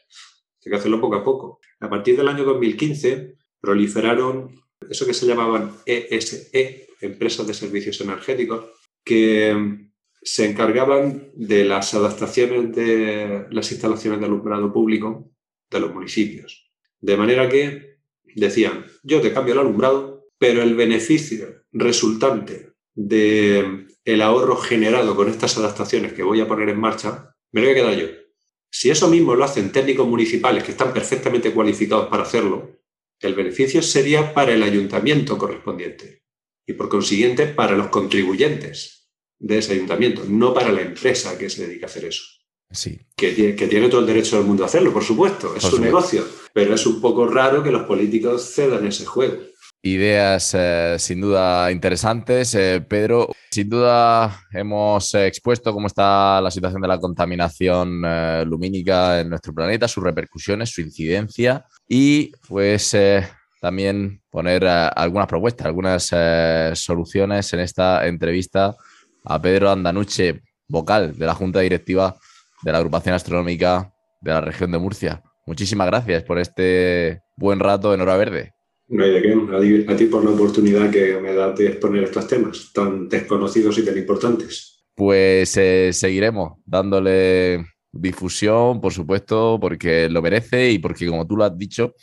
Hay 0.65 0.69
que 0.69 0.75
hacerlo 0.75 0.99
poco 0.99 1.15
a 1.15 1.23
poco. 1.23 1.59
A 1.79 1.89
partir 1.89 2.17
del 2.17 2.27
año 2.27 2.43
2015 2.43 3.35
proliferaron 3.59 4.61
eso 4.89 5.05
que 5.05 5.13
se 5.13 5.25
llamaban 5.25 5.75
ESE, 5.85 6.87
empresas 7.03 7.45
de 7.47 7.53
servicios 7.53 7.99
energéticos, 8.01 8.65
que 9.03 9.89
se 10.23 10.49
encargaban 10.49 11.31
de 11.35 11.65
las 11.65 11.93
adaptaciones 11.93 12.73
de 12.73 13.45
las 13.51 13.71
instalaciones 13.71 14.19
de 14.19 14.25
alumbrado 14.25 14.71
público 14.71 15.29
de 15.69 15.79
los 15.79 15.93
municipios. 15.93 16.71
De 17.01 17.17
manera 17.17 17.49
que 17.49 17.97
decían, 18.35 18.85
yo 19.03 19.21
te 19.21 19.33
cambio 19.33 19.53
el 19.53 19.59
alumbrado, 19.59 20.27
pero 20.37 20.63
el 20.63 20.75
beneficio 20.75 21.65
resultante 21.71 22.71
del 22.95 23.87
el 24.05 24.21
ahorro 24.21 24.57
generado 24.57 25.15
con 25.15 25.29
estas 25.29 25.57
adaptaciones 25.57 26.13
que 26.13 26.23
voy 26.23 26.41
a 26.41 26.47
poner 26.47 26.69
en 26.69 26.79
marcha, 26.79 27.35
me 27.51 27.61
lo 27.61 27.67
voy 27.67 27.77
a 27.77 27.81
quedar 27.81 27.97
yo. 27.97 28.07
Si 28.69 28.89
eso 28.89 29.09
mismo 29.09 29.35
lo 29.35 29.43
hacen 29.43 29.71
técnicos 29.71 30.07
municipales 30.07 30.63
que 30.63 30.71
están 30.71 30.93
perfectamente 30.93 31.51
cualificados 31.51 32.07
para 32.07 32.23
hacerlo, 32.23 32.79
el 33.19 33.35
beneficio 33.35 33.81
sería 33.81 34.33
para 34.33 34.53
el 34.53 34.63
ayuntamiento 34.63 35.37
correspondiente 35.37 36.22
y 36.65 36.73
por 36.73 36.89
consiguiente 36.89 37.47
para 37.47 37.75
los 37.75 37.87
contribuyentes 37.87 39.09
de 39.39 39.57
ese 39.57 39.73
ayuntamiento, 39.73 40.23
no 40.27 40.53
para 40.53 40.71
la 40.71 40.81
empresa 40.81 41.37
que 41.37 41.49
se 41.49 41.67
dedica 41.67 41.85
a 41.85 41.89
hacer 41.89 42.05
eso. 42.05 42.23
Sí. 42.71 42.99
Que, 43.15 43.33
tiene 43.33 43.89
todo 43.89 44.01
el 44.01 44.07
derecho 44.07 44.37
del 44.37 44.45
mundo 44.45 44.63
a 44.63 44.67
hacerlo, 44.67 44.91
por 44.91 45.03
supuesto, 45.03 45.55
es 45.55 45.63
su 45.63 45.79
negocio, 45.79 46.25
pero 46.53 46.73
es 46.73 46.85
un 46.85 46.99
poco 46.99 47.27
raro 47.27 47.61
que 47.61 47.71
los 47.71 47.83
políticos 47.83 48.51
cedan 48.55 48.87
ese 48.87 49.05
juego. 49.05 49.37
Ideas 49.85 50.55
eh, 50.57 50.95
sin 50.97 51.19
duda 51.19 51.69
interesantes. 51.69 52.55
Eh, 52.55 52.83
Pedro, 52.87 53.27
sin 53.51 53.69
duda 53.69 54.43
hemos 54.53 55.13
expuesto 55.13 55.73
cómo 55.73 55.87
está 55.87 56.39
la 56.39 56.49
situación 56.49 56.81
de 56.81 56.87
la 56.87 56.99
contaminación 56.99 58.01
eh, 58.05 58.45
lumínica 58.47 59.19
en 59.19 59.29
nuestro 59.29 59.53
planeta, 59.53 59.89
sus 59.89 60.03
repercusiones, 60.03 60.69
su 60.69 60.79
incidencia 60.79 61.65
y 61.87 62.31
pues 62.47 62.95
también 63.63 64.19
poner 64.29 64.65
algunas 64.65 65.25
propuestas, 65.25 65.65
algunas 65.65 66.13
soluciones 66.77 67.53
en 67.53 67.61
esta 67.61 68.05
entrevista 68.05 68.75
a 69.23 69.41
Pedro 69.41 69.71
Andanuche, 69.71 70.41
vocal 70.67 71.17
de 71.17 71.25
la 71.25 71.33
Junta 71.33 71.61
Directiva 71.61 72.13
de 72.61 72.71
la 72.73 72.79
Agrupación 72.79 73.15
Astronómica 73.15 73.89
de 74.19 74.31
la 74.31 74.41
región 74.41 74.69
de 74.69 74.79
Murcia. 74.79 75.23
Muchísimas 75.45 75.87
gracias 75.87 76.23
por 76.23 76.39
este 76.39 77.21
buen 77.37 77.61
rato 77.61 77.93
en 77.93 78.01
Hora 78.01 78.17
Verde. 78.17 78.51
No 78.89 79.01
hay 79.01 79.13
de 79.13 79.21
qué. 79.21 79.85
A 79.87 79.95
ti, 79.95 80.07
por 80.07 80.25
la 80.25 80.31
oportunidad 80.31 80.91
que 80.91 81.17
me 81.21 81.33
das 81.33 81.57
de 81.57 81.67
exponer 81.67 82.03
estos 82.03 82.27
temas 82.27 82.69
tan 82.73 83.07
desconocidos 83.07 83.77
y 83.77 83.85
tan 83.85 83.97
importantes. 83.97 84.83
Pues 84.93 85.55
eh, 85.55 85.93
seguiremos 85.93 86.59
dándole 86.65 87.65
difusión, 87.93 88.81
por 88.81 88.91
supuesto, 88.91 89.57
porque 89.61 90.09
lo 90.09 90.21
merece 90.21 90.69
y 90.69 90.79
porque, 90.79 91.07
como 91.07 91.25
tú 91.25 91.37
lo 91.37 91.45
has 91.45 91.57
dicho, 91.57 91.93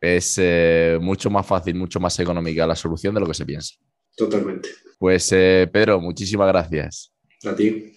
es 0.00 0.36
eh, 0.38 0.98
mucho 1.00 1.30
más 1.30 1.46
fácil, 1.46 1.74
mucho 1.74 2.00
más 2.00 2.18
económica 2.18 2.66
la 2.66 2.76
solución 2.76 3.14
de 3.14 3.20
lo 3.20 3.26
que 3.26 3.34
se 3.34 3.44
piensa. 3.44 3.74
Totalmente. 4.16 4.68
Pues 4.98 5.30
eh, 5.32 5.68
Pedro, 5.72 6.00
muchísimas 6.00 6.48
gracias. 6.48 7.12
A 7.44 7.54
ti. 7.54 7.92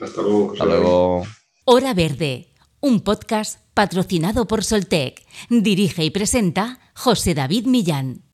Hasta 0.00 0.22
luego. 0.22 0.52
Hasta 0.52 0.64
luego. 0.64 1.26
Hora 1.64 1.94
Verde, 1.94 2.48
un 2.80 3.00
podcast 3.00 3.60
patrocinado 3.74 4.46
por 4.46 4.64
Soltec. 4.64 5.22
Dirige 5.48 6.04
y 6.04 6.10
presenta 6.10 6.78
José 6.94 7.34
David 7.34 7.66
Millán. 7.66 8.25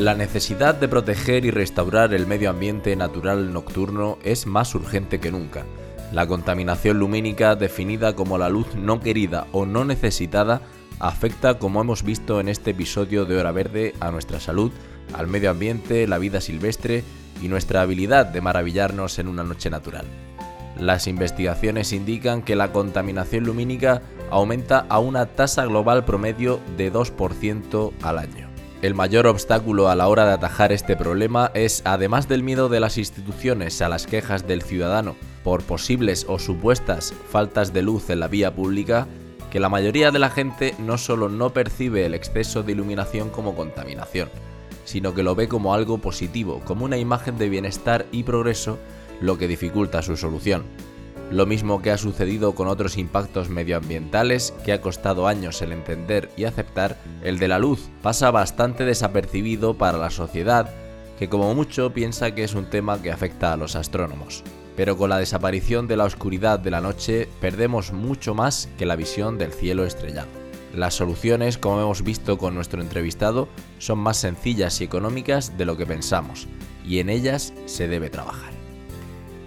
La 0.00 0.14
necesidad 0.14 0.74
de 0.76 0.88
proteger 0.88 1.44
y 1.44 1.50
restaurar 1.50 2.14
el 2.14 2.26
medio 2.26 2.48
ambiente 2.48 2.96
natural 2.96 3.52
nocturno 3.52 4.16
es 4.24 4.46
más 4.46 4.74
urgente 4.74 5.20
que 5.20 5.30
nunca. 5.30 5.66
La 6.10 6.26
contaminación 6.26 6.98
lumínica, 6.98 7.54
definida 7.54 8.16
como 8.16 8.38
la 8.38 8.48
luz 8.48 8.74
no 8.74 9.00
querida 9.00 9.46
o 9.52 9.66
no 9.66 9.84
necesitada, 9.84 10.62
afecta, 11.00 11.58
como 11.58 11.82
hemos 11.82 12.02
visto 12.02 12.40
en 12.40 12.48
este 12.48 12.70
episodio 12.70 13.26
de 13.26 13.36
Hora 13.36 13.52
Verde, 13.52 13.94
a 14.00 14.10
nuestra 14.10 14.40
salud, 14.40 14.72
al 15.12 15.26
medio 15.26 15.50
ambiente, 15.50 16.06
la 16.06 16.16
vida 16.16 16.40
silvestre 16.40 17.04
y 17.42 17.48
nuestra 17.48 17.82
habilidad 17.82 18.24
de 18.24 18.40
maravillarnos 18.40 19.18
en 19.18 19.28
una 19.28 19.44
noche 19.44 19.68
natural. 19.68 20.06
Las 20.78 21.08
investigaciones 21.08 21.92
indican 21.92 22.40
que 22.40 22.56
la 22.56 22.72
contaminación 22.72 23.44
lumínica 23.44 24.00
aumenta 24.30 24.86
a 24.88 24.98
una 24.98 25.26
tasa 25.26 25.66
global 25.66 26.06
promedio 26.06 26.58
de 26.78 26.90
2% 26.90 27.92
al 28.00 28.18
año. 28.18 28.49
El 28.82 28.94
mayor 28.94 29.26
obstáculo 29.26 29.90
a 29.90 29.94
la 29.94 30.08
hora 30.08 30.24
de 30.24 30.32
atajar 30.32 30.72
este 30.72 30.96
problema 30.96 31.50
es, 31.52 31.82
además 31.84 32.28
del 32.28 32.42
miedo 32.42 32.70
de 32.70 32.80
las 32.80 32.96
instituciones 32.96 33.82
a 33.82 33.90
las 33.90 34.06
quejas 34.06 34.46
del 34.46 34.62
ciudadano 34.62 35.16
por 35.44 35.62
posibles 35.62 36.24
o 36.26 36.38
supuestas 36.38 37.12
faltas 37.28 37.74
de 37.74 37.82
luz 37.82 38.08
en 38.08 38.20
la 38.20 38.28
vía 38.28 38.54
pública, 38.54 39.06
que 39.50 39.60
la 39.60 39.68
mayoría 39.68 40.10
de 40.10 40.18
la 40.18 40.30
gente 40.30 40.74
no 40.78 40.96
solo 40.96 41.28
no 41.28 41.52
percibe 41.52 42.06
el 42.06 42.14
exceso 42.14 42.62
de 42.62 42.72
iluminación 42.72 43.28
como 43.28 43.54
contaminación, 43.54 44.30
sino 44.86 45.14
que 45.14 45.22
lo 45.22 45.34
ve 45.34 45.46
como 45.46 45.74
algo 45.74 45.98
positivo, 45.98 46.62
como 46.64 46.86
una 46.86 46.96
imagen 46.96 47.36
de 47.36 47.50
bienestar 47.50 48.06
y 48.12 48.22
progreso, 48.22 48.78
lo 49.20 49.36
que 49.36 49.46
dificulta 49.46 50.00
su 50.00 50.16
solución. 50.16 50.64
Lo 51.30 51.46
mismo 51.46 51.80
que 51.80 51.92
ha 51.92 51.98
sucedido 51.98 52.56
con 52.56 52.66
otros 52.66 52.98
impactos 52.98 53.50
medioambientales 53.50 54.52
que 54.64 54.72
ha 54.72 54.80
costado 54.80 55.28
años 55.28 55.62
el 55.62 55.70
entender 55.70 56.28
y 56.36 56.44
aceptar, 56.44 56.98
el 57.22 57.38
de 57.38 57.46
la 57.46 57.60
luz 57.60 57.88
pasa 58.02 58.32
bastante 58.32 58.84
desapercibido 58.84 59.74
para 59.74 59.96
la 59.96 60.10
sociedad, 60.10 60.68
que 61.20 61.28
como 61.28 61.54
mucho 61.54 61.92
piensa 61.92 62.34
que 62.34 62.42
es 62.42 62.54
un 62.54 62.64
tema 62.64 63.00
que 63.00 63.12
afecta 63.12 63.52
a 63.52 63.56
los 63.56 63.76
astrónomos. 63.76 64.42
Pero 64.76 64.96
con 64.96 65.10
la 65.10 65.18
desaparición 65.18 65.86
de 65.86 65.96
la 65.96 66.04
oscuridad 66.04 66.58
de 66.58 66.72
la 66.72 66.80
noche 66.80 67.28
perdemos 67.40 67.92
mucho 67.92 68.34
más 68.34 68.68
que 68.76 68.86
la 68.86 68.96
visión 68.96 69.38
del 69.38 69.52
cielo 69.52 69.84
estrellado. 69.84 70.28
Las 70.74 70.94
soluciones, 70.94 71.58
como 71.58 71.80
hemos 71.80 72.02
visto 72.02 72.38
con 72.38 72.54
nuestro 72.54 72.82
entrevistado, 72.82 73.48
son 73.78 73.98
más 73.98 74.16
sencillas 74.16 74.80
y 74.80 74.84
económicas 74.84 75.56
de 75.56 75.64
lo 75.64 75.76
que 75.76 75.86
pensamos, 75.86 76.48
y 76.84 76.98
en 76.98 77.08
ellas 77.08 77.52
se 77.66 77.86
debe 77.86 78.10
trabajar. 78.10 78.59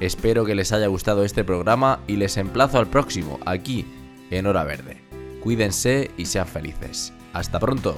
Espero 0.03 0.43
que 0.43 0.53
les 0.53 0.73
haya 0.73 0.87
gustado 0.87 1.23
este 1.23 1.45
programa 1.45 2.01
y 2.07 2.17
les 2.17 2.35
emplazo 2.35 2.77
al 2.77 2.87
próximo, 2.87 3.39
aquí, 3.45 3.85
en 4.31 4.47
Hora 4.47 4.65
Verde. 4.65 4.97
Cuídense 5.41 6.11
y 6.17 6.25
sean 6.25 6.45
felices. 6.45 7.13
Hasta 7.31 7.57
pronto. 7.57 7.95